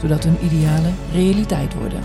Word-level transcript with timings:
zodat 0.00 0.24
hun 0.24 0.44
idealen 0.44 0.94
realiteit 1.12 1.74
worden. 1.74 2.02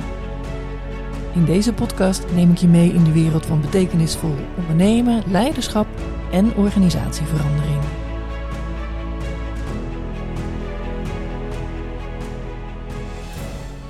In 1.33 1.45
deze 1.45 1.73
podcast 1.73 2.25
neem 2.33 2.52
ik 2.52 2.57
je 2.57 2.67
mee 2.67 2.93
in 2.93 3.03
de 3.03 3.11
wereld 3.11 3.45
van 3.45 3.61
betekenisvol 3.61 4.35
ondernemen, 4.57 5.23
leiderschap 5.27 5.88
en 6.31 6.55
organisatieverandering. 6.55 7.83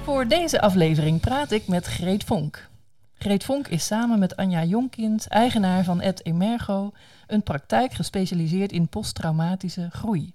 Voor 0.03 0.27
deze 0.27 0.61
aflevering 0.61 1.19
praat 1.19 1.51
ik 1.51 1.67
met 1.67 1.85
Greet 1.85 2.23
Vonk. 2.23 2.69
Greet 3.13 3.43
Vonk 3.43 3.67
is 3.67 3.85
samen 3.85 4.19
met 4.19 4.35
Anja 4.35 4.63
Jonkind, 4.63 5.27
eigenaar 5.27 5.83
van 5.83 6.01
Ed 6.01 6.25
Emergo, 6.25 6.91
een 7.27 7.43
praktijk 7.43 7.93
gespecialiseerd 7.93 8.71
in 8.71 8.89
posttraumatische 8.89 9.89
groei. 9.91 10.33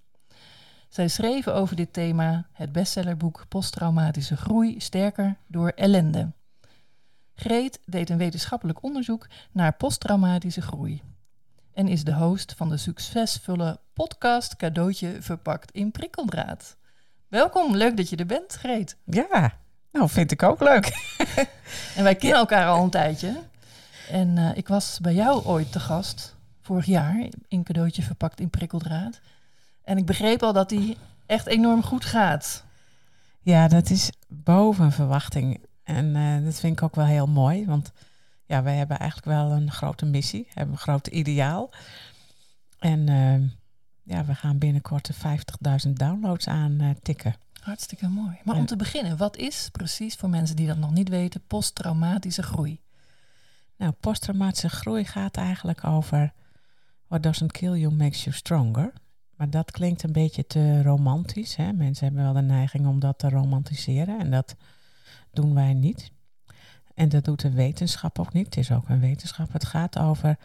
Zij 0.88 1.08
schreven 1.08 1.54
over 1.54 1.76
dit 1.76 1.92
thema 1.92 2.46
het 2.52 2.72
bestsellerboek 2.72 3.44
Posttraumatische 3.48 4.36
groei 4.36 4.80
sterker 4.80 5.36
door 5.46 5.68
ellende. 5.68 6.32
Greet 7.34 7.80
deed 7.84 8.10
een 8.10 8.18
wetenschappelijk 8.18 8.82
onderzoek 8.82 9.26
naar 9.52 9.72
posttraumatische 9.72 10.62
groei 10.62 11.02
en 11.78 11.88
is 11.88 12.04
de 12.04 12.14
host 12.14 12.54
van 12.56 12.68
de 12.68 12.76
succesvolle 12.76 13.78
podcast 13.92 14.56
Cadeautje 14.56 15.22
verpakt 15.22 15.70
in 15.70 15.90
prikkeldraad. 15.90 16.76
Welkom, 17.28 17.76
leuk 17.76 17.96
dat 17.96 18.08
je 18.08 18.16
er 18.16 18.26
bent, 18.26 18.54
Greet. 18.54 18.96
Ja, 19.04 19.52
nou 19.92 20.08
vind 20.08 20.30
ik 20.30 20.42
ook 20.42 20.60
leuk. 20.60 21.16
en 21.96 22.02
wij 22.02 22.14
kennen 22.14 22.38
elkaar 22.38 22.68
al 22.68 22.82
een 22.82 22.90
tijdje. 22.90 23.42
En 24.10 24.36
uh, 24.36 24.56
ik 24.56 24.68
was 24.68 24.98
bij 25.00 25.14
jou 25.14 25.44
ooit 25.44 25.72
te 25.72 25.80
gast, 25.80 26.36
vorig 26.60 26.86
jaar, 26.86 27.28
in 27.48 27.62
Cadeautje 27.62 28.02
verpakt 28.02 28.40
in 28.40 28.50
prikkeldraad. 28.50 29.20
En 29.88 29.96
ik 29.96 30.06
begreep 30.06 30.42
al 30.42 30.52
dat 30.52 30.68
die 30.68 30.96
echt 31.26 31.46
enorm 31.46 31.82
goed 31.82 32.04
gaat. 32.04 32.64
Ja, 33.40 33.68
dat 33.68 33.90
is 33.90 34.10
boven 34.28 34.92
verwachting. 34.92 35.64
En 35.82 36.06
uh, 36.06 36.44
dat 36.44 36.60
vind 36.60 36.72
ik 36.72 36.82
ook 36.82 36.94
wel 36.94 37.06
heel 37.06 37.26
mooi, 37.26 37.66
want 37.66 37.92
ja, 38.46 38.62
wij 38.62 38.76
hebben 38.76 38.98
eigenlijk 38.98 39.30
wel 39.30 39.50
een 39.50 39.70
grote 39.70 40.06
missie, 40.06 40.48
hebben 40.54 40.74
een 40.74 40.80
groot 40.80 41.06
ideaal. 41.06 41.70
En 42.78 43.10
uh, 43.10 43.50
ja, 44.02 44.24
we 44.24 44.34
gaan 44.34 44.58
binnenkort 44.58 45.06
de 45.06 45.14
50.000 45.86 45.92
downloads 45.92 46.48
aan 46.48 46.82
uh, 46.82 46.90
tikken. 47.02 47.34
Hartstikke 47.60 48.08
mooi. 48.08 48.38
Maar 48.44 48.56
om 48.56 48.66
te 48.66 48.76
beginnen, 48.76 49.16
wat 49.16 49.36
is 49.36 49.68
precies 49.72 50.14
voor 50.14 50.28
mensen 50.28 50.56
die 50.56 50.66
dat 50.66 50.78
nog 50.78 50.92
niet 50.92 51.08
weten, 51.08 51.46
posttraumatische 51.46 52.42
groei? 52.42 52.80
Nou, 53.76 53.92
posttraumatische 53.92 54.68
groei 54.68 55.04
gaat 55.04 55.36
eigenlijk 55.36 55.84
over 55.84 56.32
what 57.06 57.22
doesn't 57.22 57.52
kill 57.52 57.74
you 57.74 57.94
makes 57.94 58.24
you 58.24 58.36
stronger. 58.36 58.92
Maar 59.38 59.50
dat 59.50 59.70
klinkt 59.70 60.02
een 60.02 60.12
beetje 60.12 60.46
te 60.46 60.82
romantisch. 60.82 61.56
Hè? 61.56 61.72
Mensen 61.72 62.06
hebben 62.06 62.22
wel 62.24 62.32
de 62.32 62.40
neiging 62.40 62.86
om 62.86 62.98
dat 62.98 63.18
te 63.18 63.28
romantiseren 63.28 64.18
en 64.18 64.30
dat 64.30 64.56
doen 65.32 65.54
wij 65.54 65.74
niet. 65.74 66.10
En 66.94 67.08
dat 67.08 67.24
doet 67.24 67.40
de 67.40 67.50
wetenschap 67.50 68.18
ook 68.18 68.32
niet. 68.32 68.44
Het 68.44 68.56
is 68.56 68.72
ook 68.72 68.88
een 68.88 69.00
wetenschap. 69.00 69.52
Het 69.52 69.64
gaat 69.64 69.98
over 69.98 70.38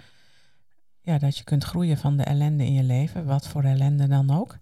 ja, 1.01 1.17
dat 1.17 1.37
je 1.37 1.43
kunt 1.43 1.63
groeien 1.63 1.97
van 1.97 2.17
de 2.17 2.23
ellende 2.23 2.65
in 2.65 2.73
je 2.73 2.83
leven, 2.83 3.25
wat 3.25 3.47
voor 3.47 3.63
ellende 3.63 4.07
dan 4.07 4.29
ook. 4.31 4.57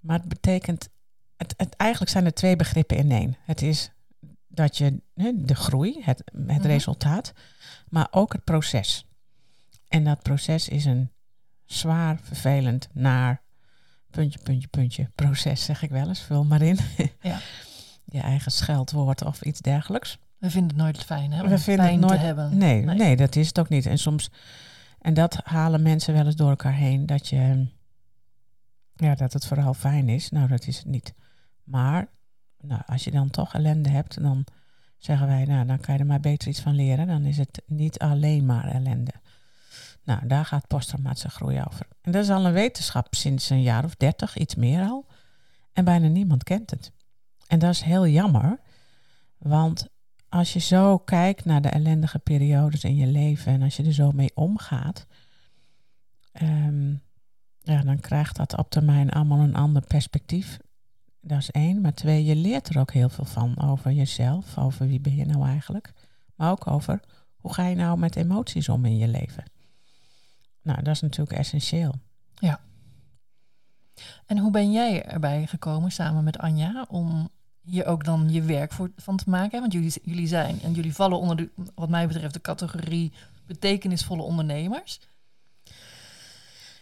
Maar 0.00 0.18
het 0.18 0.28
betekent, 0.28 0.88
het, 1.36 1.54
het, 1.56 1.76
eigenlijk 1.76 2.10
zijn 2.10 2.24
er 2.24 2.34
twee 2.34 2.56
begrippen 2.56 2.96
in 2.96 3.10
één. 3.10 3.36
Het 3.44 3.62
is 3.62 3.90
dat 4.48 4.76
je 4.76 5.00
de 5.34 5.54
groei, 5.54 6.02
het, 6.02 6.22
het 6.46 6.56
-hmm. 6.56 6.60
resultaat, 6.60 7.32
maar 7.88 8.08
ook 8.10 8.32
het 8.32 8.44
proces. 8.44 9.06
En 9.88 10.04
dat 10.04 10.22
proces 10.22 10.68
is 10.68 10.84
een 10.84 11.10
zwaar, 11.68 12.18
vervelend, 12.22 12.88
naar, 12.92 13.42
puntje, 14.10 14.38
puntje, 14.42 14.68
puntje, 14.68 15.10
proces 15.14 15.64
zeg 15.64 15.82
ik 15.82 15.90
wel 15.90 16.08
eens, 16.08 16.20
vul 16.20 16.44
maar 16.44 16.62
in. 16.62 16.78
Ja. 17.20 17.38
je 18.04 18.20
eigen 18.20 18.52
scheldwoord 18.52 19.24
of 19.24 19.42
iets 19.42 19.60
dergelijks. 19.60 20.18
We 20.38 20.50
vinden 20.50 20.68
het 20.68 20.78
nooit 20.78 21.04
fijn, 21.04 21.32
hè? 21.32 21.42
Om 21.42 21.48
We 21.48 21.58
vinden 21.58 21.86
het 21.86 22.00
nooit, 22.00 22.20
te 22.20 22.26
hebben. 22.26 22.56
Nee, 22.56 22.84
nee, 22.84 22.96
nee, 22.96 23.16
dat 23.16 23.36
is 23.36 23.46
het 23.46 23.58
ook 23.58 23.68
niet. 23.68 23.86
En 23.86 23.98
soms, 23.98 24.30
en 25.00 25.14
dat 25.14 25.40
halen 25.44 25.82
mensen 25.82 26.14
wel 26.14 26.26
eens 26.26 26.36
door 26.36 26.50
elkaar 26.50 26.74
heen, 26.74 27.06
dat 27.06 27.28
je, 27.28 27.66
ja, 28.94 29.14
dat 29.14 29.32
het 29.32 29.46
vooral 29.46 29.74
fijn 29.74 30.08
is. 30.08 30.30
Nou, 30.30 30.48
dat 30.48 30.66
is 30.66 30.76
het 30.76 30.86
niet. 30.86 31.14
Maar, 31.64 32.08
nou, 32.60 32.82
als 32.86 33.04
je 33.04 33.10
dan 33.10 33.30
toch 33.30 33.54
ellende 33.54 33.88
hebt, 33.88 34.22
dan 34.22 34.44
zeggen 34.98 35.26
wij, 35.26 35.44
nou, 35.44 35.66
dan 35.66 35.80
kan 35.80 35.94
je 35.94 36.00
er 36.00 36.06
maar 36.06 36.20
beter 36.20 36.48
iets 36.48 36.60
van 36.60 36.74
leren. 36.74 37.06
Dan 37.06 37.24
is 37.24 37.38
het 37.38 37.62
niet 37.66 37.98
alleen 37.98 38.46
maar 38.46 38.68
ellende. 38.68 39.12
Nou, 40.08 40.26
daar 40.26 40.44
gaat 40.44 40.66
posttraumatische 40.66 41.30
groei 41.30 41.62
over. 41.68 41.86
En 42.00 42.12
dat 42.12 42.22
is 42.22 42.30
al 42.30 42.46
een 42.46 42.52
wetenschap 42.52 43.14
sinds 43.14 43.50
een 43.50 43.62
jaar 43.62 43.84
of 43.84 43.94
dertig, 43.94 44.36
iets 44.36 44.54
meer 44.54 44.80
al. 44.80 45.06
En 45.72 45.84
bijna 45.84 46.08
niemand 46.08 46.44
kent 46.44 46.70
het. 46.70 46.92
En 47.46 47.58
dat 47.58 47.70
is 47.70 47.80
heel 47.80 48.06
jammer, 48.06 48.60
want 49.38 49.88
als 50.28 50.52
je 50.52 50.58
zo 50.58 50.98
kijkt 50.98 51.44
naar 51.44 51.62
de 51.62 51.68
ellendige 51.68 52.18
periodes 52.18 52.84
in 52.84 52.96
je 52.96 53.06
leven 53.06 53.52
en 53.52 53.62
als 53.62 53.76
je 53.76 53.84
er 53.84 53.92
zo 53.92 54.12
mee 54.12 54.30
omgaat, 54.34 55.06
um, 56.42 57.02
ja, 57.60 57.82
dan 57.82 58.00
krijgt 58.00 58.36
dat 58.36 58.56
op 58.56 58.70
termijn 58.70 59.10
allemaal 59.10 59.40
een 59.40 59.56
ander 59.56 59.82
perspectief. 59.86 60.58
Dat 61.20 61.38
is 61.38 61.50
één. 61.50 61.80
Maar 61.80 61.94
twee, 61.94 62.24
je 62.24 62.36
leert 62.36 62.68
er 62.68 62.80
ook 62.80 62.92
heel 62.92 63.08
veel 63.08 63.24
van 63.24 63.62
over 63.62 63.92
jezelf, 63.92 64.58
over 64.58 64.86
wie 64.86 65.00
ben 65.00 65.16
je 65.16 65.26
nou 65.26 65.46
eigenlijk. 65.46 65.92
Maar 66.34 66.50
ook 66.50 66.66
over 66.66 67.00
hoe 67.36 67.54
ga 67.54 67.66
je 67.66 67.76
nou 67.76 67.98
met 67.98 68.16
emoties 68.16 68.68
om 68.68 68.84
in 68.84 68.96
je 68.96 69.08
leven. 69.08 69.44
Nou, 70.62 70.82
dat 70.82 70.94
is 70.94 71.00
natuurlijk 71.00 71.38
essentieel. 71.38 71.94
Ja. 72.34 72.60
En 74.26 74.38
hoe 74.38 74.50
ben 74.50 74.72
jij 74.72 75.04
erbij 75.04 75.46
gekomen 75.46 75.90
samen 75.90 76.24
met 76.24 76.38
Anja 76.38 76.86
om 76.88 77.28
hier 77.62 77.86
ook 77.86 78.04
dan 78.04 78.32
je 78.32 78.42
werk 78.42 78.72
voor, 78.72 78.90
van 78.96 79.16
te 79.16 79.30
maken? 79.30 79.60
Want 79.60 79.72
jullie, 79.72 79.92
jullie 80.02 80.26
zijn 80.26 80.60
en 80.62 80.72
jullie 80.72 80.94
vallen 80.94 81.18
onder 81.18 81.36
de, 81.36 81.50
wat 81.74 81.88
mij 81.88 82.06
betreft, 82.06 82.34
de 82.34 82.40
categorie 82.40 83.12
betekenisvolle 83.46 84.22
ondernemers. 84.22 85.00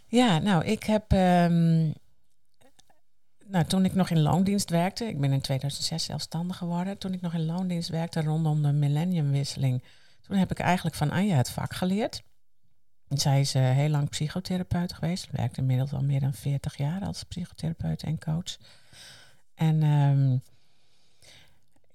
Ja, 0.06 0.38
nou, 0.38 0.64
ik 0.64 0.82
heb. 0.82 1.12
Um, 1.12 1.93
nou, 3.47 3.64
toen 3.64 3.84
ik 3.84 3.94
nog 3.94 4.10
in 4.10 4.20
loondienst 4.20 4.70
werkte, 4.70 5.04
ik 5.04 5.20
ben 5.20 5.32
in 5.32 5.41
2006 5.41 6.04
zelfstandig 6.04 6.56
geworden. 6.56 6.98
Toen 6.98 7.12
ik 7.12 7.20
nog 7.20 7.34
in 7.34 7.47
loondienst 7.47 7.88
werkte 7.88 8.22
rondom 8.22 8.62
de 8.62 8.72
millenniumwisseling, 8.72 9.82
toen 10.20 10.37
heb 10.37 10.50
ik 10.50 10.58
eigenlijk 10.58 10.97
van 10.97 11.10
Anja 11.10 11.37
het 11.37 11.50
vak 11.50 11.75
geleerd. 11.75 12.22
Zij 13.09 13.41
is 13.41 13.55
uh, 13.55 13.71
heel 13.71 13.89
lang 13.89 14.09
psychotherapeut 14.09 14.93
geweest. 14.93 15.31
Werkte 15.31 15.61
inmiddels 15.61 15.93
al 15.93 16.03
meer 16.03 16.21
dan 16.21 16.34
40 16.34 16.77
jaar 16.77 17.05
als 17.05 17.22
psychotherapeut 17.22 18.03
en 18.03 18.19
coach. 18.19 18.56
En 19.55 19.83
um, 19.83 20.43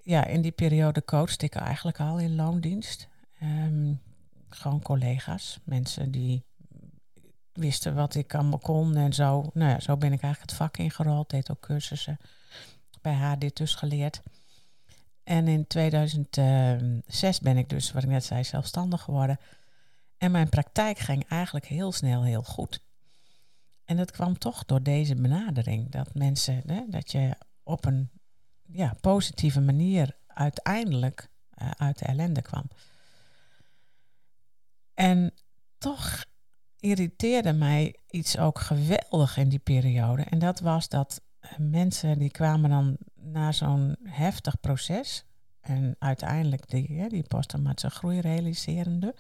ja, 0.03 0.25
in 0.25 0.41
die 0.41 0.51
periode 0.51 1.05
coachte 1.05 1.45
ik 1.45 1.55
eigenlijk 1.55 1.99
al 1.99 2.19
in 2.19 2.35
loondienst. 2.35 3.07
Um, 3.44 4.01
gewoon 4.49 4.81
collega's, 4.81 5.59
mensen 5.63 6.11
die 6.11 6.44
wisten 7.53 7.95
wat 7.95 8.16
ik 8.16 8.35
allemaal 8.35 8.59
kon 8.59 8.96
en 8.96 9.13
zo. 9.13 9.49
Nou 9.53 9.69
ja, 9.72 9.79
zo 9.79 9.97
ben 9.97 10.13
ik 10.13 10.22
eigenlijk 10.22 10.52
het 10.52 10.59
vak 10.59 10.78
ingerold. 10.78 11.29
Deed 11.29 11.52
ook 11.52 11.59
cursussen 11.59 12.19
bij 13.02 13.13
haar 13.13 13.40
dit 13.40 13.58
dus 13.58 13.75
geleerd. 13.75 14.22
En 15.23 15.47
in 15.47 15.67
2006 15.67 17.40
ben 17.40 17.58
ik 17.58 17.69
dus, 17.69 17.91
wat 17.91 18.03
ik 18.03 18.09
net 18.09 18.23
zei, 18.23 18.43
zelfstandig 18.43 19.02
geworden. 19.02 19.40
En 20.22 20.32
mijn 20.32 20.50
praktijk 20.50 20.97
ging 20.97 21.28
eigenlijk 21.28 21.66
heel 21.66 21.91
snel 21.91 22.23
heel 22.23 22.44
goed. 22.44 22.82
En 23.85 23.97
dat 23.97 24.12
kwam 24.12 24.38
toch 24.38 24.66
door 24.66 24.84
deze 24.84 25.16
benadering. 25.16 25.91
Dat 25.91 26.14
mensen, 26.14 26.62
hè, 26.66 26.84
dat 26.90 27.12
je 27.12 27.35
op 27.64 27.85
een 27.85 28.09
ja, 28.66 28.96
positieve 29.00 29.62
manier 29.62 30.18
uiteindelijk 30.28 31.29
uh, 31.62 31.72
uit 31.72 32.00
de 32.00 32.06
ellende 32.06 32.41
kwam. 32.41 32.70
En 34.94 35.34
toch 35.78 36.26
irriteerde 36.79 37.53
mij 37.53 37.96
iets 38.09 38.38
ook 38.38 38.59
geweldig 38.59 39.38
in 39.38 39.50
die 39.50 39.59
periode. 39.59 40.23
En 40.23 40.40
dat 40.40 40.59
was 40.59 40.90
dat 40.90 41.22
mensen 41.58 42.20
die 42.20 42.32
kwamen 42.32 42.70
dan 42.70 42.97
na 43.16 43.52
zo'n 43.52 43.96
heftig 44.03 44.59
proces. 44.59 45.26
En 45.62 45.96
uiteindelijk 46.00 46.70
die, 46.70 47.09
die 47.09 47.28
posttraumatische 47.28 47.90
groei 47.90 48.20
realiserende. 48.20 49.16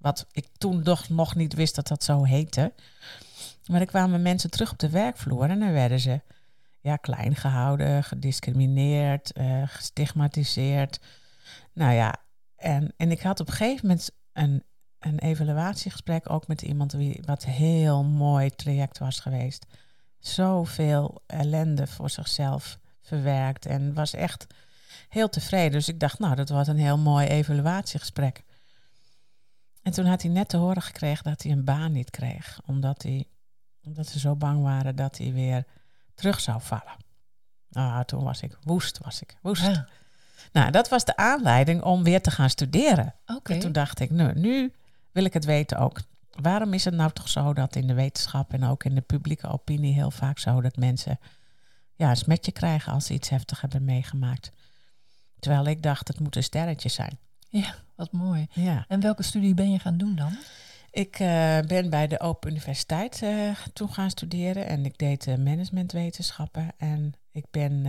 Wat 0.00 0.26
ik 0.32 0.46
toen 0.58 0.82
toch 0.82 1.08
nog 1.08 1.34
niet 1.34 1.54
wist 1.54 1.74
dat 1.74 1.88
dat 1.88 2.04
zo 2.04 2.24
heette. 2.24 2.72
Maar 3.66 3.80
er 3.80 3.86
kwamen 3.86 4.22
mensen 4.22 4.50
terug 4.50 4.72
op 4.72 4.78
de 4.78 4.90
werkvloer 4.90 5.50
en 5.50 5.58
dan 5.58 5.72
werden 5.72 6.00
ze 6.00 6.20
ja, 6.80 6.96
klein 6.96 7.36
gehouden, 7.36 8.04
gediscrimineerd, 8.04 9.38
uh, 9.38 9.62
gestigmatiseerd. 9.66 11.00
Nou 11.72 11.92
ja, 11.92 12.16
en, 12.56 12.92
en 12.96 13.10
ik 13.10 13.20
had 13.20 13.40
op 13.40 13.48
een 13.48 13.52
gegeven 13.54 13.86
moment 13.86 14.10
een, 14.32 14.64
een 14.98 15.18
evaluatiegesprek 15.18 16.30
ook 16.30 16.46
met 16.46 16.62
iemand 16.62 16.92
wie 16.92 17.22
wat 17.24 17.44
heel 17.44 18.04
mooi 18.04 18.50
traject 18.50 18.98
was 18.98 19.20
geweest. 19.20 19.66
Zoveel 20.18 21.22
ellende 21.26 21.86
voor 21.86 22.10
zichzelf 22.10 22.78
verwerkt 23.02 23.66
en 23.66 23.94
was 23.94 24.14
echt 24.14 24.46
heel 25.08 25.28
tevreden. 25.28 25.72
Dus 25.72 25.88
ik 25.88 26.00
dacht, 26.00 26.18
nou, 26.18 26.34
dat 26.34 26.48
was 26.48 26.68
een 26.68 26.78
heel 26.78 26.98
mooi 26.98 27.26
evaluatiegesprek. 27.26 28.44
En 29.82 29.92
toen 29.92 30.06
had 30.06 30.22
hij 30.22 30.30
net 30.30 30.48
te 30.48 30.56
horen 30.56 30.82
gekregen 30.82 31.24
dat 31.24 31.42
hij 31.42 31.52
een 31.52 31.64
baan 31.64 31.92
niet 31.92 32.10
kreeg, 32.10 32.60
omdat, 32.66 33.02
hij, 33.02 33.28
omdat 33.82 34.06
ze 34.06 34.18
zo 34.18 34.36
bang 34.36 34.62
waren 34.62 34.96
dat 34.96 35.18
hij 35.18 35.32
weer 35.32 35.64
terug 36.14 36.40
zou 36.40 36.60
vallen. 36.60 36.96
Nou, 37.68 38.04
toen 38.04 38.24
was 38.24 38.42
ik 38.42 38.58
woest, 38.62 38.98
was 38.98 39.20
ik 39.22 39.36
woest. 39.42 39.82
Nou, 40.52 40.70
dat 40.70 40.88
was 40.88 41.04
de 41.04 41.16
aanleiding 41.16 41.82
om 41.82 42.02
weer 42.02 42.22
te 42.22 42.30
gaan 42.30 42.50
studeren. 42.50 43.14
Oké. 43.26 43.58
Toen 43.58 43.72
dacht 43.72 44.00
ik, 44.00 44.10
nu, 44.10 44.32
nu 44.34 44.72
wil 45.12 45.24
ik 45.24 45.32
het 45.32 45.44
weten 45.44 45.78
ook. 45.78 46.00
Waarom 46.30 46.74
is 46.74 46.84
het 46.84 46.94
nou 46.94 47.12
toch 47.12 47.28
zo 47.28 47.52
dat 47.52 47.76
in 47.76 47.86
de 47.86 47.94
wetenschap 47.94 48.52
en 48.52 48.64
ook 48.64 48.84
in 48.84 48.94
de 48.94 49.00
publieke 49.00 49.48
opinie 49.48 49.94
heel 49.94 50.10
vaak 50.10 50.38
zo 50.38 50.60
dat 50.60 50.76
mensen 50.76 51.18
ja, 51.94 52.10
een 52.10 52.16
smetje 52.16 52.52
krijgen 52.52 52.92
als 52.92 53.06
ze 53.06 53.14
iets 53.14 53.28
heftig 53.28 53.60
hebben 53.60 53.84
meegemaakt? 53.84 54.50
Terwijl 55.38 55.64
ik 55.64 55.82
dacht, 55.82 56.08
het 56.08 56.20
moet 56.20 56.36
een 56.36 56.42
sterretje 56.42 56.88
zijn. 56.88 57.18
Ja, 57.48 57.74
wat 58.00 58.12
mooi. 58.12 58.46
Ja. 58.52 58.84
En 58.88 59.00
welke 59.00 59.22
studie 59.22 59.54
ben 59.54 59.72
je 59.72 59.78
gaan 59.78 59.96
doen 59.96 60.16
dan? 60.16 60.36
Ik 60.90 61.18
uh, 61.18 61.58
ben 61.60 61.90
bij 61.90 62.06
de 62.06 62.20
Open 62.20 62.50
Universiteit 62.50 63.20
uh, 63.22 63.50
toen 63.72 63.92
gaan 63.92 64.10
studeren 64.10 64.66
en 64.66 64.84
ik 64.84 64.98
deed 64.98 65.26
uh, 65.26 65.36
managementwetenschappen. 65.36 66.72
En 66.76 67.14
ik 67.32 67.44
ben 67.50 67.86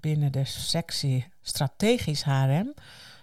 binnen 0.00 0.32
de 0.32 0.44
sectie 0.44 1.26
strategisch 1.40 2.22
HRM 2.22 2.74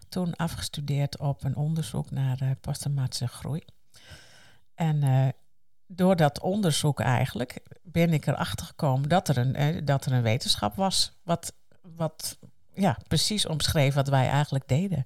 toen 0.10 0.36
afgestudeerd 0.36 1.20
op 1.20 1.44
een 1.44 1.56
onderzoek 1.56 2.12
naar 2.12 2.56
posttraumatische 2.62 3.28
groei. 3.28 3.64
En 4.76 5.34
door 5.88 6.16
dat 6.16 6.40
onderzoek 6.40 7.00
eigenlijk 7.00 7.60
ben 7.84 8.14
ik 8.14 8.28
erachter 8.28 8.66
gekomen 8.66 9.10
dat 9.10 9.28
er 9.28 9.38
een, 9.38 9.86
dat 9.86 10.06
er 10.06 10.12
een 10.12 10.22
wetenschap 10.22 10.76
was 10.76 11.12
wat, 11.24 11.54
wat 11.82 12.38
ja, 12.74 12.98
precies 13.08 13.46
omschreef 13.46 13.94
wat 13.94 14.08
wij 14.08 14.30
eigenlijk 14.30 14.68
deden. 14.68 15.06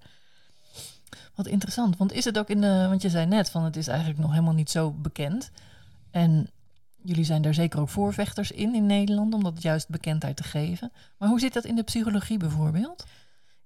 Wat 1.36 1.48
interessant, 1.48 1.98
want 1.98 2.12
is 2.12 2.26
het 2.26 2.38
ook 2.38 2.50
in 2.50 2.62
de, 2.62 2.86
want 2.90 3.02
je 3.02 3.10
zei 3.10 3.26
net 3.26 3.50
van 3.50 3.64
het 3.64 3.76
is 3.76 3.88
eigenlijk 3.88 4.20
nog 4.20 4.32
helemaal 4.32 4.54
niet 4.54 4.70
zo 4.70 4.92
bekend. 4.92 5.52
En 6.12 6.50
jullie 7.04 7.24
zijn 7.24 7.42
daar 7.42 7.54
zeker 7.54 7.80
ook 7.80 7.90
voorvechters 7.90 8.52
in 8.52 8.76
in 8.76 8.86
Nederland, 8.86 9.34
om 9.34 9.44
dat 9.44 9.62
juist 9.62 9.90
bekendheid 9.90 10.36
te 10.36 10.44
geven. 10.44 10.92
Maar 11.18 11.30
hoe 11.30 11.40
zit 11.40 11.54
dat 11.54 11.66
in 11.66 11.76
de 11.76 11.84
psychologie 11.84 12.38
bijvoorbeeld? 12.38 13.06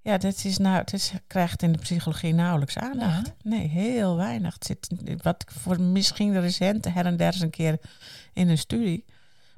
Ja, 0.01 0.17
dat 0.17 0.43
is 0.43 0.57
nou, 0.57 0.77
het 0.77 0.93
is, 0.93 1.13
krijgt 1.27 1.61
in 1.61 1.71
de 1.71 1.77
psychologie 1.77 2.33
nauwelijks 2.33 2.77
aandacht. 2.77 3.33
Nee, 3.43 3.67
heel 3.67 4.15
weinig. 4.15 4.53
Het 4.53 4.65
zit, 4.65 4.89
wat 5.21 5.45
voor 5.47 5.81
misschien 5.81 6.39
recent 6.39 6.93
her 6.93 7.05
en 7.05 7.17
der 7.17 7.33
eens 7.33 7.41
een 7.41 7.49
keer 7.49 7.79
in 8.33 8.49
een 8.49 8.57
studie. 8.57 9.05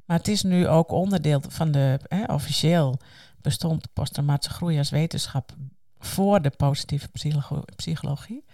Maar 0.06 0.18
het 0.18 0.28
is 0.28 0.44
nu 0.44 0.68
ook 0.68 0.92
onderdeel 0.92 1.42
van 1.48 1.72
de, 1.72 2.00
hè, 2.08 2.34
officieel 2.34 3.00
bestond 3.42 3.94
posttraumatische 3.94 4.54
groei 4.54 4.78
als 4.78 4.90
wetenschap 4.90 5.56
voor 6.00 6.42
de 6.42 6.50
positieve 6.50 7.10
psychologie. 7.76 8.46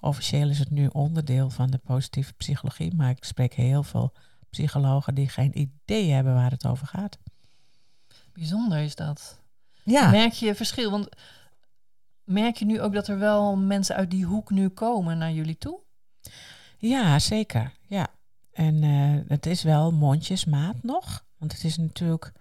Officieel 0.00 0.48
is 0.48 0.58
het 0.58 0.70
nu 0.70 0.86
onderdeel 0.86 1.50
van 1.50 1.70
de 1.70 1.78
positieve 1.78 2.32
psychologie, 2.32 2.94
maar 2.94 3.10
ik 3.10 3.24
spreek 3.24 3.54
heel 3.54 3.82
veel 3.82 4.12
psychologen 4.50 5.14
die 5.14 5.28
geen 5.28 5.58
idee 5.58 6.10
hebben 6.10 6.34
waar 6.34 6.50
het 6.50 6.66
over 6.66 6.86
gaat. 6.86 7.18
Bijzonder 8.32 8.78
is 8.78 8.94
dat. 8.94 9.40
Ja. 9.84 10.10
Merk 10.10 10.32
je 10.32 10.54
verschil? 10.54 10.90
Want 10.90 11.08
merk 12.24 12.56
je 12.56 12.64
nu 12.64 12.80
ook 12.80 12.92
dat 12.92 13.08
er 13.08 13.18
wel 13.18 13.56
mensen 13.56 13.96
uit 13.96 14.10
die 14.10 14.24
hoek 14.24 14.50
nu 14.50 14.68
komen 14.68 15.18
naar 15.18 15.32
jullie 15.32 15.58
toe? 15.58 15.80
Ja, 16.78 17.18
zeker. 17.18 17.72
Ja. 17.86 18.08
En 18.52 18.82
uh, 18.82 19.20
het 19.28 19.46
is 19.46 19.62
wel 19.62 19.92
mondjesmaat 19.92 20.82
nog, 20.82 21.24
want 21.38 21.52
het 21.52 21.64
is 21.64 21.76
natuurlijk 21.76 22.32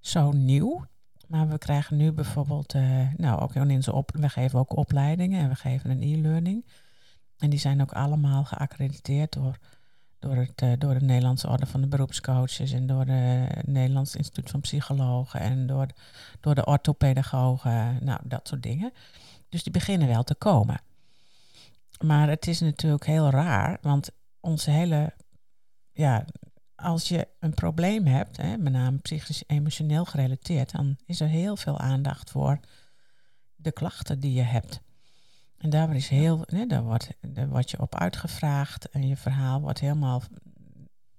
zo 0.00 0.30
nieuw. 0.30 0.86
Maar 1.28 1.48
we 1.48 1.58
krijgen 1.58 1.96
nu 1.96 2.12
bijvoorbeeld, 2.12 2.74
uh, 2.74 3.08
nou 3.16 3.40
ook 3.40 3.54
in 3.54 3.70
onze 3.70 3.92
op, 3.92 4.10
we 4.14 4.28
geven 4.28 4.58
ook 4.58 4.76
opleidingen 4.76 5.40
en 5.40 5.48
we 5.48 5.54
geven 5.54 5.90
een 5.90 6.02
e-learning. 6.02 6.66
En 7.38 7.50
die 7.50 7.58
zijn 7.58 7.80
ook 7.80 7.92
allemaal 7.92 8.44
geaccrediteerd 8.44 9.32
door, 9.32 9.58
door, 10.18 10.36
het, 10.36 10.62
uh, 10.62 10.72
door 10.78 10.98
de 10.98 11.04
Nederlandse 11.04 11.48
Orde 11.48 11.66
van 11.66 11.80
de 11.80 11.86
Beroepscoaches 11.86 12.72
en 12.72 12.86
door 12.86 13.04
het 13.06 13.66
Nederlands 13.66 14.16
Instituut 14.16 14.50
van 14.50 14.60
Psychologen 14.60 15.40
en 15.40 15.66
door, 15.66 15.86
door 16.40 16.54
de 16.54 16.64
orthopedagogen, 16.64 18.04
nou 18.04 18.20
dat 18.24 18.48
soort 18.48 18.62
dingen. 18.62 18.92
Dus 19.48 19.62
die 19.62 19.72
beginnen 19.72 20.08
wel 20.08 20.24
te 20.24 20.34
komen. 20.34 20.80
Maar 22.04 22.28
het 22.28 22.46
is 22.46 22.60
natuurlijk 22.60 23.06
heel 23.06 23.30
raar, 23.30 23.78
want 23.82 24.10
onze 24.40 24.70
hele 24.70 25.12
ja, 25.92 26.24
als 26.80 27.08
je 27.08 27.28
een 27.40 27.54
probleem 27.54 28.06
hebt, 28.06 28.36
hè, 28.36 28.56
met 28.56 28.72
name 28.72 28.98
psychisch 28.98 29.42
emotioneel 29.46 30.04
gerelateerd, 30.04 30.70
dan 30.70 30.96
is 31.04 31.20
er 31.20 31.28
heel 31.28 31.56
veel 31.56 31.78
aandacht 31.78 32.30
voor 32.30 32.60
de 33.56 33.72
klachten 33.72 34.20
die 34.20 34.32
je 34.32 34.42
hebt. 34.42 34.80
En 35.56 35.70
daar, 35.70 35.96
is 35.96 36.08
heel, 36.08 36.42
hè, 36.46 36.66
daar, 36.66 36.82
wordt, 36.82 37.08
daar 37.20 37.48
wordt 37.48 37.70
je 37.70 37.80
op 37.80 37.94
uitgevraagd 37.94 38.88
en 38.88 39.08
je 39.08 39.16
verhaal 39.16 39.60
wordt 39.60 39.80
helemaal 39.80 40.22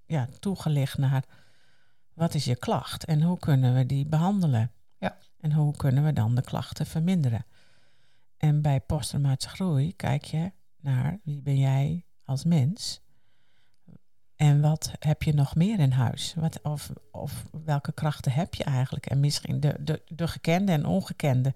ja, 0.06 0.30
toegelicht 0.40 0.98
naar 0.98 1.24
wat 2.14 2.34
is 2.34 2.46
je 2.46 2.56
klacht 2.56 3.06
en 3.06 3.22
hoe 3.22 3.40
kunnen 3.40 3.76
we 3.76 3.86
die 3.86 4.06
behandelen. 4.06 4.72
Ja. 4.98 5.18
En 5.40 5.54
hoe 5.54 5.76
kunnen 5.76 6.04
we 6.04 6.14
dan 6.14 6.36
de 6.36 6.42
klachten 6.42 6.86
verminderen. 6.86 7.46
En 8.38 8.62
bij 8.62 8.80
posttraumatische 8.80 9.56
groei 9.56 9.96
kijk 9.96 10.24
je 10.24 10.52
naar 10.80 11.20
wie 11.24 11.42
ben 11.42 11.58
jij 11.58 12.06
als 12.24 12.44
mens 12.44 13.02
en 14.40 14.62
wat 14.62 14.92
heb 15.00 15.24
je 15.24 15.34
nog 15.34 15.56
meer 15.56 15.80
in 15.80 15.92
huis? 15.92 16.34
Wat, 16.36 16.62
of, 16.62 16.92
of 17.12 17.46
welke 17.66 17.92
krachten 17.92 18.32
heb 18.32 18.54
je 18.54 18.64
eigenlijk? 18.64 19.06
En 19.06 19.20
misschien 19.20 19.60
de, 19.60 19.76
de, 19.80 20.02
de 20.08 20.28
gekende 20.28 20.72
en 20.72 20.86
ongekende. 20.86 21.54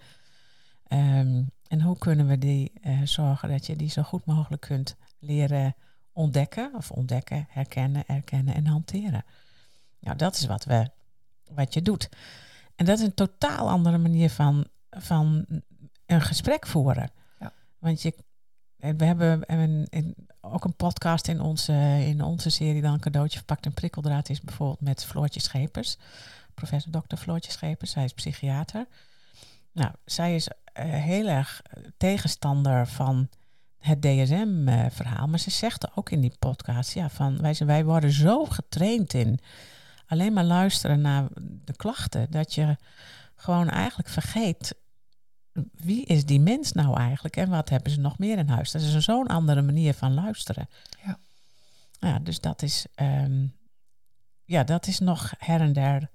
Um, 0.88 1.50
en 1.68 1.82
hoe 1.82 1.98
kunnen 1.98 2.28
we 2.28 2.38
die 2.38 2.72
uh, 2.82 3.02
zorgen 3.04 3.50
dat 3.50 3.66
je 3.66 3.76
die 3.76 3.90
zo 3.90 4.02
goed 4.02 4.26
mogelijk 4.26 4.62
kunt 4.62 4.96
leren 5.20 5.76
ontdekken, 6.12 6.72
of 6.76 6.92
ontdekken, 6.92 7.46
herkennen, 7.50 8.04
erkennen 8.08 8.54
en 8.54 8.66
hanteren? 8.66 9.26
Nou, 10.00 10.18
dat 10.18 10.36
is 10.36 10.46
wat, 10.46 10.64
we, 10.66 10.90
wat 11.52 11.74
je 11.74 11.82
doet. 11.82 12.10
En 12.76 12.86
dat 12.86 13.00
is 13.00 13.06
een 13.06 13.14
totaal 13.14 13.70
andere 13.70 13.98
manier 13.98 14.30
van, 14.30 14.68
van 14.90 15.46
een 16.06 16.22
gesprek 16.22 16.68
voeren. 16.68 17.12
Ja. 17.40 17.54
Want 17.80 18.02
je, 18.02 18.16
we 18.76 19.06
hebben 19.06 19.54
een, 19.54 19.88
een, 19.90 20.28
ook 20.46 20.64
een 20.64 20.76
podcast 20.76 21.28
in 21.28 21.42
onze, 21.42 21.74
in 22.06 22.22
onze 22.22 22.50
serie 22.50 22.82
dan 22.82 23.00
cadeautje 23.00 23.38
verpakt 23.38 23.66
en 23.66 23.74
prikkeldraad 23.74 24.30
is 24.30 24.42
bijvoorbeeld 24.42 24.82
met 24.82 25.06
Floortje 25.06 25.40
Schepers. 25.40 25.98
Professor 26.54 26.92
Dr. 26.92 27.16
Floortje 27.16 27.52
Schepers, 27.52 27.92
zij 27.92 28.04
is 28.04 28.14
psychiater. 28.14 28.86
Nou, 29.72 29.92
zij 30.06 30.36
is 30.36 30.48
uh, 30.48 30.54
heel 30.84 31.28
erg 31.28 31.62
tegenstander 31.98 32.88
van 32.88 33.30
het 33.80 34.02
DSM-verhaal. 34.02 35.28
Maar 35.28 35.40
ze 35.40 35.50
zegt 35.50 35.98
ook 35.98 36.10
in 36.10 36.22
die 36.22 36.36
podcast, 36.40 36.94
ja, 36.94 37.10
van 37.10 37.42
wij, 37.42 37.56
wij 37.66 37.86
worden 37.86 38.12
zo 38.12 38.46
getraind 38.46 39.14
in 39.14 39.40
alleen 40.08 40.34
maar 40.34 40.44
luisteren 40.44 41.02
naar 41.02 41.28
de 41.66 41.76
klachten, 41.76 42.32
dat 42.32 42.54
je 42.54 42.78
gewoon 43.36 43.70
eigenlijk 43.70 44.10
vergeet 44.10 44.76
wie 45.74 46.06
is 46.06 46.26
die 46.26 46.40
mens 46.40 46.72
nou 46.72 46.98
eigenlijk 46.98 47.38
en 47.38 47.50
wat 47.50 47.70
hebben 47.70 47.92
ze 47.92 48.00
nog 48.00 48.18
meer 48.18 48.38
in 48.38 48.48
huis? 48.48 48.72
Dat 48.72 48.82
is 48.82 48.98
zo'n 48.98 49.28
andere 49.28 49.62
manier 49.62 49.94
van 49.94 50.14
luisteren. 50.14 50.70
Ja. 51.06 51.20
Ja, 52.00 52.20
dus 52.20 52.40
dat 52.40 52.62
is, 52.62 52.86
um, 52.96 53.54
ja, 54.46 54.64
dat 54.64 54.88
is 54.88 55.00
nog 55.00 55.34
her 55.38 55.62
en 55.62 55.74
der. 55.74 56.10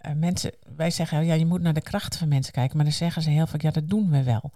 Uh, 0.00 0.12
mensen, 0.12 0.52
wij 0.76 0.90
zeggen, 0.90 1.24
ja, 1.24 1.34
je 1.34 1.46
moet 1.46 1.60
naar 1.60 1.74
de 1.74 1.80
krachten 1.80 2.18
van 2.18 2.28
mensen 2.28 2.52
kijken, 2.52 2.76
maar 2.76 2.84
dan 2.84 2.94
zeggen 2.94 3.22
ze 3.22 3.30
heel 3.30 3.46
vaak, 3.46 3.62
ja, 3.62 3.70
dat 3.70 3.88
doen 3.88 4.10
we 4.10 4.22
wel. 4.22 4.52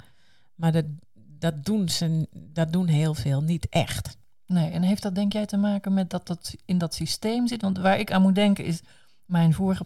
Maar 0.55 0.73
dat, 0.73 0.85
dat, 1.15 1.65
doen 1.65 1.89
ze, 1.89 2.29
dat 2.33 2.73
doen 2.73 2.87
heel 2.87 3.15
veel 3.15 3.43
niet 3.43 3.69
echt. 3.69 4.19
Nee, 4.47 4.71
en 4.71 4.83
heeft 4.83 5.03
dat 5.03 5.15
denk 5.15 5.33
jij 5.33 5.47
te 5.47 5.57
maken 5.57 5.95
met 5.95 6.11
dat 6.11 6.27
dat 6.27 6.55
in 6.65 6.79
dat 6.79 6.95
systeem 6.95 7.47
zit? 7.47 7.63
Want 7.63 7.79
waar 7.79 7.99
ik 7.99 8.13
aan 8.13 8.23
moet 8.23 8.35
denken 8.35 8.65
is, 8.65 8.81
mijn 9.31 9.55
vorige 9.55 9.85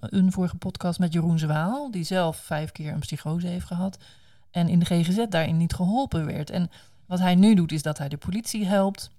een 0.00 0.32
vorige 0.32 0.56
podcast 0.56 0.98
met 0.98 1.12
Jeroen 1.12 1.38
Zwaal, 1.38 1.90
die 1.90 2.04
zelf 2.04 2.36
vijf 2.36 2.72
keer 2.72 2.92
een 2.92 3.00
psychose 3.00 3.46
heeft 3.46 3.66
gehad 3.66 3.98
en 4.50 4.68
in 4.68 4.78
de 4.78 4.84
GGZ 4.84 5.26
daarin 5.28 5.56
niet 5.56 5.74
geholpen 5.74 6.26
werd. 6.26 6.50
En 6.50 6.70
wat 7.06 7.18
hij 7.18 7.34
nu 7.34 7.54
doet, 7.54 7.72
is 7.72 7.82
dat 7.82 7.98
hij 7.98 8.08
de 8.08 8.16
politie 8.16 8.66
helpt 8.66 9.10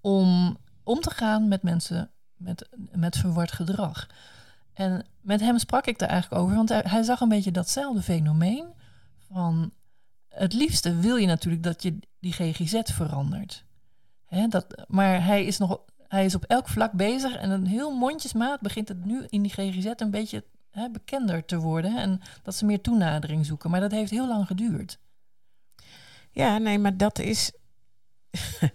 om 0.00 0.56
om 0.82 1.00
te 1.00 1.10
gaan 1.10 1.48
met 1.48 1.62
mensen 1.62 2.10
met, 2.36 2.68
met 2.92 3.16
verward 3.16 3.52
gedrag. 3.52 4.08
En 4.72 5.06
met 5.20 5.40
hem 5.40 5.58
sprak 5.58 5.86
ik 5.86 5.98
daar 5.98 6.08
eigenlijk 6.08 6.42
over, 6.42 6.56
want 6.56 6.68
hij, 6.68 6.82
hij 6.86 7.02
zag 7.02 7.20
een 7.20 7.28
beetje 7.28 7.52
datzelfde 7.52 8.02
fenomeen 8.02 8.66
van 9.18 9.72
het 10.28 10.52
liefste 10.52 10.96
wil 10.96 11.16
je 11.16 11.26
natuurlijk 11.26 11.62
dat 11.62 11.82
je 11.82 11.98
die 12.18 12.32
GGZ 12.32 12.80
verandert. 12.84 13.64
Hè, 14.24 14.48
dat, 14.48 14.84
maar 14.88 15.24
hij 15.24 15.44
is 15.44 15.58
nog 15.58 15.80
Hij 16.14 16.24
is 16.24 16.34
op 16.34 16.44
elk 16.44 16.68
vlak 16.68 16.92
bezig 16.92 17.36
en 17.36 17.50
een 17.50 17.66
heel 17.66 17.90
mondjesmaat 17.90 18.60
begint 18.60 18.88
het 18.88 19.04
nu 19.04 19.24
in 19.28 19.42
die 19.42 19.52
GGZ 19.52 19.92
een 19.96 20.10
beetje 20.10 20.44
hè, 20.70 20.90
bekender 20.90 21.44
te 21.44 21.58
worden. 21.58 21.96
En 21.96 22.20
dat 22.42 22.54
ze 22.54 22.64
meer 22.64 22.80
toenadering 22.80 23.46
zoeken. 23.46 23.70
Maar 23.70 23.80
dat 23.80 23.90
heeft 23.90 24.10
heel 24.10 24.28
lang 24.28 24.46
geduurd. 24.46 24.98
Ja, 26.30 26.58
nee, 26.58 26.78
maar 26.78 26.96
dat 26.96 27.18
is. 27.18 27.52